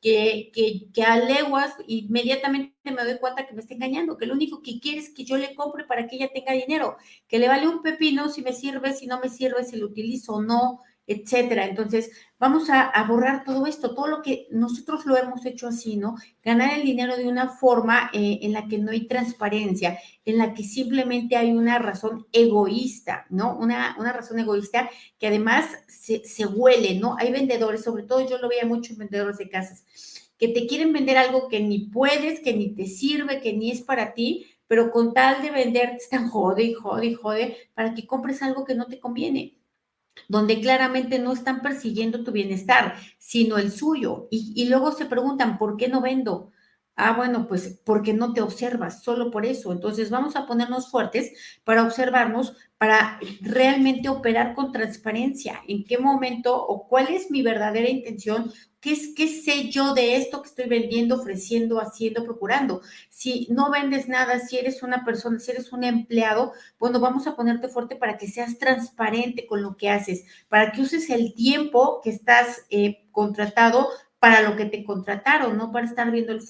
que, 0.00 0.50
que, 0.54 0.90
que 0.94 1.02
a 1.02 1.18
leguas 1.18 1.74
inmediatamente 1.86 2.74
me 2.84 3.04
doy 3.04 3.18
cuenta 3.18 3.46
que 3.46 3.52
me 3.52 3.60
está 3.60 3.74
engañando, 3.74 4.16
que 4.16 4.24
lo 4.24 4.32
único 4.32 4.62
que 4.62 4.80
quiere 4.80 5.00
es 5.00 5.12
que 5.12 5.24
yo 5.24 5.36
le 5.36 5.54
compre 5.54 5.84
para 5.84 6.06
que 6.06 6.16
ella 6.16 6.30
tenga 6.32 6.54
dinero, 6.54 6.96
que 7.28 7.38
le 7.38 7.48
vale 7.48 7.68
un 7.68 7.82
pepino 7.82 8.30
si 8.30 8.40
me 8.40 8.54
sirve, 8.54 8.94
si 8.94 9.06
no 9.06 9.20
me 9.20 9.28
sirve, 9.28 9.64
si 9.64 9.76
lo 9.76 9.86
utilizo 9.86 10.34
o 10.36 10.42
no, 10.42 10.80
etcétera. 11.06 11.66
Entonces, 11.66 12.10
vamos 12.38 12.68
a, 12.70 12.92
borrar 13.08 13.44
todo 13.44 13.66
esto, 13.66 13.94
todo 13.94 14.06
lo 14.06 14.22
que 14.22 14.46
nosotros 14.50 15.06
lo 15.06 15.16
hemos 15.16 15.44
hecho 15.44 15.68
así, 15.68 15.96
¿no? 15.96 16.16
Ganar 16.42 16.78
el 16.78 16.84
dinero 16.84 17.16
de 17.16 17.28
una 17.28 17.48
forma 17.48 18.10
eh, 18.12 18.40
en 18.42 18.52
la 18.52 18.66
que 18.66 18.78
no 18.78 18.90
hay 18.90 19.06
transparencia, 19.06 19.98
en 20.24 20.38
la 20.38 20.54
que 20.54 20.62
simplemente 20.62 21.36
hay 21.36 21.52
una 21.52 21.78
razón 21.78 22.26
egoísta, 22.32 23.26
¿no? 23.30 23.56
Una, 23.56 23.96
una 23.98 24.12
razón 24.12 24.38
egoísta 24.38 24.90
que 25.18 25.26
además 25.26 25.66
se, 25.88 26.46
huele, 26.46 26.98
¿no? 26.98 27.16
Hay 27.18 27.32
vendedores, 27.32 27.82
sobre 27.82 28.04
todo 28.04 28.28
yo 28.28 28.38
lo 28.38 28.48
veía 28.48 28.66
mucho 28.66 28.92
en 28.92 28.98
vendedores 28.98 29.38
de 29.38 29.48
casas, 29.48 29.84
que 30.38 30.48
te 30.48 30.66
quieren 30.66 30.92
vender 30.92 31.16
algo 31.16 31.48
que 31.48 31.60
ni 31.60 31.86
puedes, 31.86 32.40
que 32.40 32.54
ni 32.54 32.74
te 32.74 32.86
sirve, 32.86 33.40
que 33.40 33.52
ni 33.52 33.70
es 33.70 33.82
para 33.82 34.14
ti, 34.14 34.46
pero 34.66 34.90
con 34.90 35.12
tal 35.12 35.42
de 35.42 35.50
vender 35.50 35.90
están 35.90 36.28
jode 36.28 36.64
y 36.64 36.74
jode 36.74 37.06
y 37.06 37.14
jode 37.14 37.56
para 37.74 37.94
que 37.94 38.06
compres 38.06 38.42
algo 38.42 38.64
que 38.64 38.74
no 38.74 38.86
te 38.86 38.98
conviene 38.98 39.63
donde 40.28 40.60
claramente 40.60 41.18
no 41.18 41.32
están 41.32 41.62
persiguiendo 41.62 42.24
tu 42.24 42.32
bienestar, 42.32 42.96
sino 43.18 43.58
el 43.58 43.70
suyo. 43.70 44.28
Y, 44.30 44.66
luego 44.68 44.92
se 44.92 45.06
preguntan, 45.06 45.58
¿por 45.58 45.76
qué 45.76 45.88
no 45.88 46.00
vendo? 46.00 46.50
Ah, 46.96 47.12
bueno, 47.16 47.48
pues 47.48 47.80
porque 47.84 48.12
no 48.12 48.32
te 48.34 48.40
observas, 48.40 49.02
solo 49.02 49.30
por 49.32 49.44
eso. 49.46 49.72
Entonces 49.72 50.10
vamos 50.10 50.36
a 50.36 50.46
ponernos 50.46 50.90
fuertes 50.90 51.32
para 51.64 51.82
observarnos, 51.82 52.56
para 52.78 53.18
realmente 53.40 54.08
operar 54.08 54.54
con 54.54 54.70
transparencia. 54.70 55.60
¿En 55.66 55.84
qué 55.84 55.98
momento 55.98 56.56
o 56.56 56.86
cuál 56.86 57.08
es 57.08 57.30
mi 57.32 57.42
verdadera 57.42 57.88
intención 57.90 58.52
¿Qué, 58.84 58.92
es, 58.92 59.14
¿Qué 59.16 59.28
sé 59.28 59.70
yo 59.70 59.94
de 59.94 60.16
esto 60.16 60.42
que 60.42 60.48
estoy 60.50 60.68
vendiendo, 60.68 61.14
ofreciendo, 61.14 61.80
haciendo, 61.80 62.22
procurando? 62.22 62.82
Si 63.08 63.48
no 63.50 63.70
vendes 63.70 64.08
nada, 64.08 64.38
si 64.40 64.58
eres 64.58 64.82
una 64.82 65.06
persona, 65.06 65.38
si 65.40 65.52
eres 65.52 65.72
un 65.72 65.84
empleado, 65.84 66.52
bueno, 66.78 67.00
vamos 67.00 67.26
a 67.26 67.34
ponerte 67.34 67.68
fuerte 67.68 67.96
para 67.96 68.18
que 68.18 68.28
seas 68.28 68.58
transparente 68.58 69.46
con 69.46 69.62
lo 69.62 69.78
que 69.78 69.88
haces, 69.88 70.26
para 70.50 70.70
que 70.70 70.82
uses 70.82 71.08
el 71.08 71.32
tiempo 71.34 72.02
que 72.04 72.10
estás 72.10 72.66
eh, 72.68 73.06
contratado 73.10 73.88
para 74.24 74.40
lo 74.40 74.56
que 74.56 74.64
te 74.64 74.82
contrataron, 74.82 75.58
no 75.58 75.70
para 75.70 75.84
estar 75.84 76.10
viendo 76.10 76.32
el, 76.32 76.40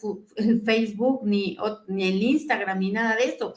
Facebook 0.64 1.22
ni, 1.24 1.56
ni, 1.88 2.04
el 2.08 2.22
Instagram 2.22 2.78
ni 2.78 2.92
nada 2.92 3.16
de 3.16 3.24
esto. 3.24 3.52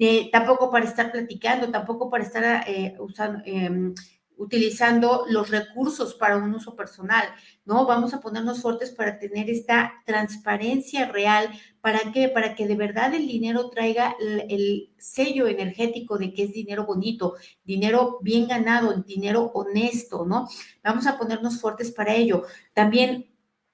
Eh, 0.00 0.30
tampoco 0.32 0.68
para 0.68 0.84
estar 0.84 1.12
platicando, 1.12 1.70
tampoco 1.70 2.10
para 2.10 2.24
estar 2.24 2.68
eh, 2.68 2.96
usando, 2.98 3.40
em, 3.46 3.94
utilizando 4.36 5.26
los 5.28 5.48
recursos 5.48 6.14
para 6.14 6.38
un 6.38 6.52
uso 6.52 6.74
personal, 6.74 7.24
¿no? 7.64 7.86
Vamos 7.86 8.12
a 8.14 8.20
ponernos 8.20 8.60
fuertes 8.60 8.90
para 8.90 9.20
tener 9.20 9.48
esta 9.48 9.92
transparencia 10.06 11.06
real. 11.12 11.48
¿Para 11.80 12.00
qué? 12.12 12.28
Para 12.28 12.56
que 12.56 12.66
de 12.66 12.74
verdad 12.74 13.14
el 13.14 13.28
dinero 13.28 13.70
traiga 13.70 14.16
el, 14.48 14.90
sello 14.98 15.46
energético 15.46 16.18
de 16.18 16.32
que 16.32 16.44
es 16.44 16.52
dinero 16.52 16.84
bonito, 16.84 17.34
dinero 17.64 18.18
bien 18.22 18.48
ganado, 18.48 18.92
dinero 19.04 19.52
honesto, 19.54 20.24
¿no? 20.26 20.48
Vamos 20.82 21.06
a 21.06 21.16
ponernos 21.16 21.60
fuertes 21.60 21.92
para 21.92 22.16
ello. 22.16 22.42
También 22.74 23.31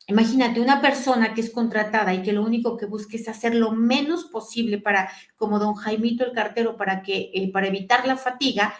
Imagínate 0.08 0.62
una 0.62 0.80
persona 0.80 1.34
que 1.34 1.42
es 1.42 1.50
contratada 1.50 2.14
y 2.14 2.22
que 2.22 2.32
lo 2.32 2.42
único 2.42 2.78
que 2.78 2.86
busque 2.86 3.18
es 3.18 3.28
hacer 3.28 3.54
lo 3.54 3.72
menos 3.72 4.24
posible 4.24 4.78
para, 4.78 5.10
como 5.36 5.58
don 5.58 5.74
Jaimito 5.74 6.24
el 6.24 6.32
cartero, 6.32 6.78
para 6.78 7.02
que, 7.02 7.30
eh, 7.34 7.52
para 7.52 7.66
evitar 7.66 8.06
la 8.06 8.16
fatiga, 8.16 8.74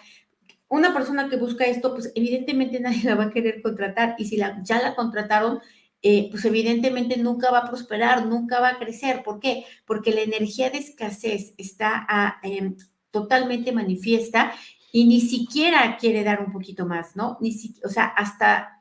una 0.68 0.94
persona 0.94 1.28
que 1.28 1.36
busca 1.36 1.66
esto, 1.66 1.92
pues 1.92 2.12
evidentemente 2.14 2.80
nadie 2.80 3.04
la 3.04 3.14
va 3.14 3.24
a 3.24 3.30
querer 3.30 3.60
contratar 3.60 4.14
y 4.16 4.24
si 4.24 4.38
la, 4.38 4.62
ya 4.62 4.80
la 4.80 4.94
contrataron, 4.94 5.60
eh, 6.00 6.28
pues 6.30 6.46
evidentemente 6.46 7.18
nunca 7.18 7.50
va 7.50 7.58
a 7.58 7.68
prosperar, 7.68 8.24
nunca 8.24 8.60
va 8.60 8.70
a 8.70 8.78
crecer. 8.78 9.22
¿Por 9.22 9.38
qué? 9.38 9.66
Porque 9.84 10.12
la 10.12 10.22
energía 10.22 10.70
de 10.70 10.78
escasez 10.78 11.52
está 11.58 12.38
em, 12.42 12.74
totalmente 13.10 13.72
manifiesta 13.72 14.54
y 14.92 15.04
ni 15.04 15.20
siquiera 15.20 15.98
quiere 15.98 16.24
dar 16.24 16.42
un 16.42 16.52
poquito 16.52 16.86
más, 16.86 17.16
¿no? 17.16 17.36
Ni 17.42 17.54
o 17.84 17.90
sea, 17.90 18.06
hasta 18.06 18.80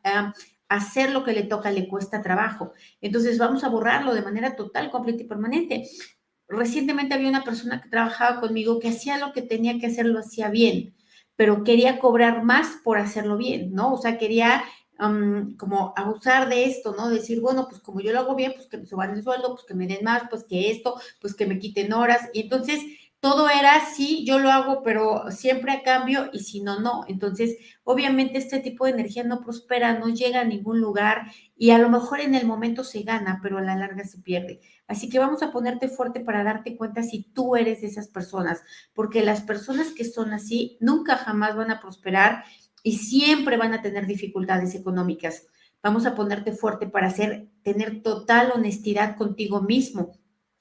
hacer 0.69 1.11
lo 1.11 1.23
que 1.23 1.33
le 1.33 1.43
toca 1.43 1.71
le 1.71 1.87
cuesta 1.87 2.21
trabajo. 2.21 2.73
Entonces 3.01 3.37
vamos 3.37 3.63
a 3.63 3.69
borrarlo 3.69 4.13
de 4.13 4.21
manera 4.21 4.55
total, 4.55 4.91
completa 4.91 5.23
y 5.23 5.27
permanente. 5.27 5.87
Recientemente 6.47 7.13
había 7.13 7.29
una 7.29 7.43
persona 7.43 7.81
que 7.81 7.89
trabajaba 7.89 8.39
conmigo 8.39 8.79
que 8.79 8.89
hacía 8.89 9.17
lo 9.17 9.33
que 9.33 9.41
tenía 9.41 9.79
que 9.79 9.87
hacer, 9.87 10.05
lo 10.05 10.19
hacía 10.19 10.49
bien 10.49 10.93
pero 11.37 11.63
quería 11.63 11.99
cobrar 11.99 12.43
más 12.43 12.79
por 12.83 12.97
hacerlo 12.97 13.37
bien, 13.37 13.71
¿no? 13.71 13.93
O 13.93 13.97
sea, 13.97 14.17
quería 14.17 14.63
como 15.57 15.93
abusar 15.95 16.49
de 16.49 16.65
esto, 16.65 16.95
¿no? 16.97 17.07
Decir, 17.09 17.39
bueno, 17.39 17.67
pues 17.69 17.79
como 17.81 18.01
yo 18.01 18.11
lo 18.11 18.19
hago 18.19 18.33
bien, 18.33 18.53
pues 18.55 18.67
que 18.67 18.79
me 18.79 18.87
suban 18.87 19.11
el 19.11 19.23
sueldo, 19.23 19.53
pues 19.53 19.63
que 19.67 19.75
me 19.75 19.85
den 19.85 20.03
más, 20.03 20.23
pues 20.27 20.43
que 20.43 20.71
esto, 20.71 20.99
pues 21.21 21.35
que 21.35 21.45
me 21.45 21.59
quiten 21.59 21.93
horas. 21.93 22.29
Y 22.33 22.41
entonces 22.41 22.81
todo 23.19 23.49
era, 23.49 23.83
sí, 23.85 24.23
yo 24.25 24.37
lo 24.39 24.51
hago, 24.51 24.83
pero 24.83 25.31
siempre 25.31 25.71
a 25.71 25.81
cambio 25.81 26.29
y 26.31 26.39
si 26.39 26.61
no, 26.61 26.79
no. 26.79 27.03
Entonces, 27.07 27.57
obviamente 27.83 28.37
este 28.37 28.59
tipo 28.59 28.85
de 28.85 28.91
energía 28.91 29.23
no 29.23 29.41
prospera, 29.41 29.97
no 29.97 30.09
llega 30.09 30.41
a 30.41 30.45
ningún 30.45 30.79
lugar 30.79 31.31
y 31.55 31.71
a 31.71 31.79
lo 31.79 31.89
mejor 31.89 32.19
en 32.21 32.35
el 32.35 32.45
momento 32.45 32.83
se 32.83 33.01
gana, 33.01 33.39
pero 33.41 33.57
a 33.57 33.61
la 33.61 33.75
larga 33.75 34.03
se 34.03 34.19
pierde. 34.19 34.61
Así 34.87 35.09
que 35.09 35.19
vamos 35.19 35.41
a 35.41 35.51
ponerte 35.51 35.89
fuerte 35.89 36.19
para 36.19 36.43
darte 36.43 36.77
cuenta 36.77 37.01
si 37.03 37.23
tú 37.23 37.55
eres 37.55 37.81
de 37.81 37.87
esas 37.87 38.07
personas, 38.07 38.61
porque 38.93 39.23
las 39.23 39.41
personas 39.41 39.91
que 39.91 40.05
son 40.05 40.31
así 40.33 40.77
nunca 40.79 41.17
jamás 41.17 41.55
van 41.55 41.71
a 41.71 41.79
prosperar 41.79 42.43
y 42.83 42.97
siempre 42.97 43.57
van 43.57 43.73
a 43.73 43.81
tener 43.81 44.05
dificultades 44.05 44.75
económicas. 44.75 45.47
Vamos 45.81 46.05
a 46.05 46.15
ponerte 46.15 46.51
fuerte 46.51 46.87
para 46.87 47.07
hacer, 47.07 47.49
tener 47.63 48.01
total 48.01 48.51
honestidad 48.53 49.15
contigo 49.15 49.61
mismo 49.61 50.16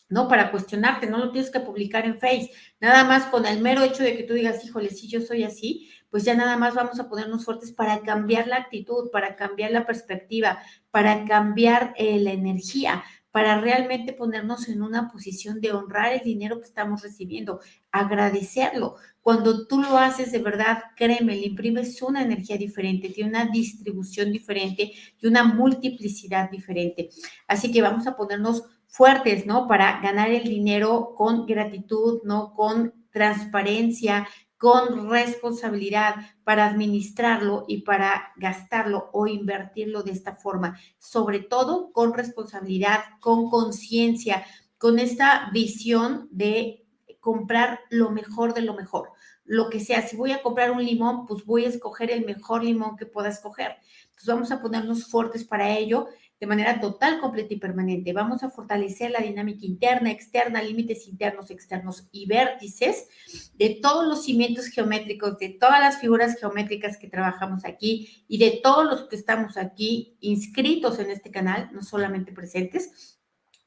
¿no? 0.08 0.28
Para 0.28 0.50
cuestionarte, 0.50 1.06
no 1.06 1.18
lo 1.18 1.30
tienes 1.32 1.50
que 1.50 1.60
publicar 1.60 2.04
en 2.04 2.18
Face. 2.18 2.50
Nada 2.80 3.04
más 3.04 3.26
con 3.26 3.46
el 3.46 3.60
mero 3.60 3.82
hecho 3.82 4.02
de 4.02 4.16
que 4.16 4.22
tú 4.22 4.34
digas, 4.34 4.64
híjole, 4.64 4.90
si 4.90 5.08
yo 5.08 5.20
soy 5.20 5.44
así, 5.44 5.90
pues 6.10 6.24
ya 6.24 6.34
nada 6.34 6.56
más 6.56 6.74
vamos 6.74 6.98
a 7.00 7.08
ponernos 7.08 7.44
fuertes 7.44 7.72
para 7.72 8.00
cambiar 8.00 8.46
la 8.46 8.56
actitud, 8.56 9.10
para 9.10 9.36
cambiar 9.36 9.72
la 9.72 9.84
perspectiva, 9.86 10.58
para 10.90 11.24
cambiar 11.24 11.92
eh, 11.96 12.18
la 12.20 12.32
energía, 12.32 13.04
para 13.36 13.60
realmente 13.60 14.14
ponernos 14.14 14.68
en 14.68 14.80
una 14.80 15.10
posición 15.10 15.60
de 15.60 15.72
honrar 15.72 16.14
el 16.14 16.22
dinero 16.22 16.58
que 16.58 16.64
estamos 16.64 17.02
recibiendo, 17.02 17.60
agradecerlo. 17.90 18.96
Cuando 19.20 19.66
tú 19.66 19.82
lo 19.82 19.98
haces 19.98 20.32
de 20.32 20.38
verdad, 20.38 20.84
créeme, 20.96 21.36
le 21.36 21.48
imprimes 21.48 22.00
una 22.00 22.22
energía 22.22 22.56
diferente, 22.56 23.10
tiene 23.10 23.28
una 23.28 23.44
distribución 23.44 24.32
diferente 24.32 24.92
y 25.20 25.26
una 25.26 25.44
multiplicidad 25.44 26.48
diferente. 26.50 27.10
Así 27.46 27.70
que 27.70 27.82
vamos 27.82 28.06
a 28.06 28.16
ponernos 28.16 28.64
fuertes, 28.88 29.46
¿no? 29.46 29.66
Para 29.66 30.00
ganar 30.00 30.30
el 30.30 30.44
dinero 30.44 31.14
con 31.16 31.46
gratitud, 31.46 32.20
¿no? 32.24 32.54
Con 32.54 32.94
transparencia, 33.10 34.26
con 34.58 35.10
responsabilidad 35.10 36.16
para 36.44 36.66
administrarlo 36.66 37.64
y 37.68 37.82
para 37.82 38.32
gastarlo 38.36 39.10
o 39.12 39.26
invertirlo 39.26 40.02
de 40.02 40.12
esta 40.12 40.36
forma, 40.36 40.78
sobre 40.98 41.40
todo 41.40 41.92
con 41.92 42.14
responsabilidad, 42.14 43.00
con 43.20 43.50
conciencia, 43.50 44.44
con 44.78 44.98
esta 44.98 45.50
visión 45.52 46.28
de 46.30 46.86
comprar 47.20 47.80
lo 47.90 48.10
mejor 48.10 48.54
de 48.54 48.62
lo 48.62 48.74
mejor. 48.74 49.10
Lo 49.44 49.68
que 49.68 49.80
sea, 49.80 50.06
si 50.06 50.16
voy 50.16 50.32
a 50.32 50.42
comprar 50.42 50.70
un 50.70 50.84
limón, 50.84 51.26
pues 51.26 51.44
voy 51.44 51.64
a 51.64 51.68
escoger 51.68 52.10
el 52.10 52.24
mejor 52.24 52.64
limón 52.64 52.96
que 52.96 53.06
pueda 53.06 53.28
escoger. 53.28 53.76
Entonces 54.04 54.26
vamos 54.26 54.50
a 54.50 54.60
ponernos 54.60 55.06
fuertes 55.06 55.44
para 55.44 55.76
ello 55.76 56.06
de 56.38 56.46
manera 56.46 56.80
total, 56.80 57.20
completa 57.20 57.54
y 57.54 57.58
permanente. 57.58 58.12
Vamos 58.12 58.42
a 58.42 58.50
fortalecer 58.50 59.10
la 59.10 59.20
dinámica 59.20 59.64
interna, 59.64 60.10
externa, 60.10 60.62
límites 60.62 61.08
internos, 61.08 61.50
externos 61.50 62.08
y 62.12 62.26
vértices 62.26 63.08
de 63.54 63.78
todos 63.82 64.06
los 64.06 64.24
cimientos 64.24 64.66
geométricos, 64.66 65.38
de 65.38 65.50
todas 65.50 65.80
las 65.80 65.98
figuras 65.98 66.38
geométricas 66.38 66.98
que 66.98 67.08
trabajamos 67.08 67.64
aquí 67.64 68.24
y 68.28 68.38
de 68.38 68.60
todos 68.62 68.84
los 68.84 69.08
que 69.08 69.16
estamos 69.16 69.56
aquí 69.56 70.16
inscritos 70.20 70.98
en 70.98 71.10
este 71.10 71.30
canal, 71.30 71.70
no 71.72 71.82
solamente 71.82 72.32
presentes, 72.32 73.16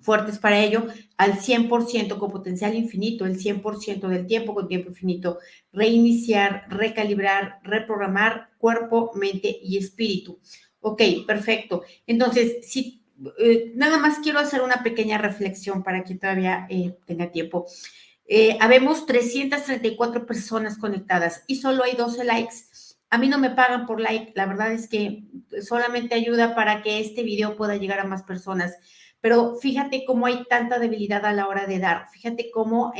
fuertes 0.01 0.39
para 0.39 0.59
ello, 0.59 0.87
al 1.17 1.33
100% 1.39 2.17
con 2.17 2.31
potencial 2.31 2.75
infinito, 2.75 3.25
el 3.25 3.37
100% 3.37 4.07
del 4.07 4.27
tiempo 4.27 4.53
con 4.53 4.67
tiempo 4.67 4.89
infinito, 4.89 5.39
reiniciar, 5.73 6.65
recalibrar, 6.69 7.59
reprogramar 7.63 8.49
cuerpo, 8.57 9.11
mente 9.15 9.59
y 9.61 9.77
espíritu. 9.77 10.39
Ok, 10.81 11.01
perfecto. 11.27 11.83
Entonces, 12.07 12.69
si 12.69 12.99
eh, 13.37 13.73
nada 13.75 13.97
más 13.97 14.19
quiero 14.19 14.39
hacer 14.39 14.61
una 14.61 14.81
pequeña 14.81 15.17
reflexión 15.17 15.83
para 15.83 16.03
que 16.03 16.15
todavía 16.15 16.67
eh, 16.69 16.97
tenga 17.05 17.31
tiempo. 17.31 17.65
Eh, 18.25 18.57
habemos 18.61 19.05
334 19.05 20.25
personas 20.25 20.77
conectadas 20.77 21.43
y 21.47 21.55
solo 21.55 21.83
hay 21.83 21.95
12 21.95 22.23
likes. 22.23 22.55
A 23.09 23.17
mí 23.17 23.27
no 23.27 23.39
me 23.39 23.49
pagan 23.49 23.87
por 23.87 23.99
like, 23.99 24.33
la 24.35 24.45
verdad 24.45 24.71
es 24.71 24.87
que 24.87 25.23
solamente 25.67 26.13
ayuda 26.13 26.53
para 26.55 26.83
que 26.83 26.99
este 26.99 27.23
video 27.23 27.55
pueda 27.57 27.75
llegar 27.75 27.99
a 27.99 28.05
más 28.05 28.23
personas. 28.23 28.77
Pero 29.19 29.55
fíjate 29.55 30.05
cómo 30.05 30.27
hay 30.27 30.45
tanta 30.45 30.79
debilidad 30.79 31.25
a 31.25 31.33
la 31.33 31.47
hora 31.47 31.65
de 31.65 31.79
dar. 31.79 32.07
Fíjate 32.13 32.51
cómo 32.51 32.93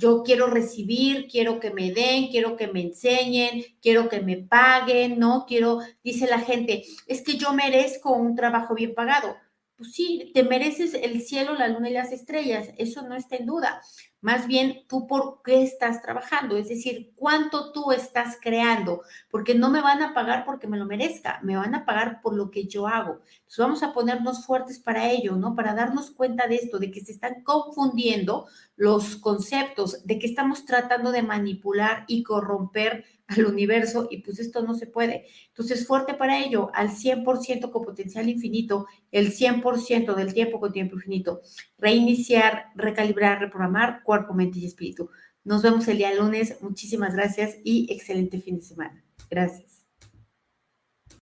yo 0.00 0.22
quiero 0.22 0.46
recibir, 0.46 1.28
quiero 1.30 1.60
que 1.60 1.70
me 1.70 1.92
den, 1.92 2.28
quiero 2.28 2.56
que 2.56 2.68
me 2.68 2.80
enseñen, 2.80 3.62
quiero 3.82 4.08
que 4.08 4.20
me 4.22 4.38
paguen, 4.38 5.18
¿no? 5.18 5.44
Quiero, 5.46 5.80
dice 6.02 6.26
la 6.26 6.40
gente, 6.40 6.84
es 7.06 7.22
que 7.22 7.36
yo 7.36 7.52
merezco 7.52 8.10
un 8.12 8.34
trabajo 8.34 8.74
bien 8.74 8.94
pagado. 8.94 9.36
Pues 9.80 9.94
sí, 9.94 10.30
te 10.34 10.42
mereces 10.42 10.92
el 10.92 11.22
cielo, 11.22 11.54
la 11.54 11.66
luna 11.66 11.88
y 11.88 11.94
las 11.94 12.12
estrellas, 12.12 12.68
eso 12.76 13.00
no 13.00 13.16
está 13.16 13.36
en 13.36 13.46
duda. 13.46 13.80
Más 14.20 14.46
bien, 14.46 14.84
tú 14.86 15.06
por 15.06 15.40
qué 15.42 15.62
estás 15.62 16.02
trabajando, 16.02 16.58
es 16.58 16.68
decir, 16.68 17.14
cuánto 17.16 17.72
tú 17.72 17.90
estás 17.90 18.36
creando, 18.42 19.00
porque 19.30 19.54
no 19.54 19.70
me 19.70 19.80
van 19.80 20.02
a 20.02 20.12
pagar 20.12 20.44
porque 20.44 20.66
me 20.66 20.76
lo 20.76 20.84
merezca, 20.84 21.40
me 21.42 21.56
van 21.56 21.74
a 21.74 21.86
pagar 21.86 22.20
por 22.20 22.34
lo 22.34 22.50
que 22.50 22.66
yo 22.66 22.86
hago. 22.86 23.20
Entonces 23.38 23.58
vamos 23.58 23.82
a 23.82 23.94
ponernos 23.94 24.44
fuertes 24.44 24.78
para 24.80 25.10
ello, 25.10 25.36
¿no? 25.36 25.54
Para 25.56 25.72
darnos 25.72 26.10
cuenta 26.10 26.46
de 26.46 26.56
esto, 26.56 26.78
de 26.78 26.90
que 26.90 27.00
se 27.00 27.12
están 27.12 27.42
confundiendo 27.42 28.48
los 28.76 29.16
conceptos, 29.16 30.04
de 30.04 30.18
que 30.18 30.26
estamos 30.26 30.66
tratando 30.66 31.10
de 31.10 31.22
manipular 31.22 32.04
y 32.06 32.22
corromper 32.22 33.06
al 33.30 33.46
universo 33.46 34.08
y 34.10 34.18
pues 34.18 34.38
esto 34.38 34.62
no 34.62 34.74
se 34.74 34.86
puede. 34.86 35.26
Entonces, 35.48 35.86
fuerte 35.86 36.14
para 36.14 36.38
ello, 36.38 36.70
al 36.74 36.90
100% 36.90 37.70
con 37.70 37.82
potencial 37.82 38.28
infinito, 38.28 38.86
el 39.12 39.32
100% 39.32 40.14
del 40.14 40.34
tiempo 40.34 40.60
con 40.60 40.72
tiempo 40.72 40.96
infinito, 40.96 41.42
reiniciar, 41.78 42.66
recalibrar, 42.74 43.40
reprogramar 43.40 44.02
cuerpo, 44.02 44.34
mente 44.34 44.58
y 44.58 44.66
espíritu. 44.66 45.10
Nos 45.44 45.62
vemos 45.62 45.88
el 45.88 45.98
día 45.98 46.14
lunes. 46.14 46.58
Muchísimas 46.60 47.14
gracias 47.14 47.56
y 47.64 47.92
excelente 47.92 48.40
fin 48.40 48.56
de 48.56 48.62
semana. 48.62 49.04
Gracias. 49.30 49.79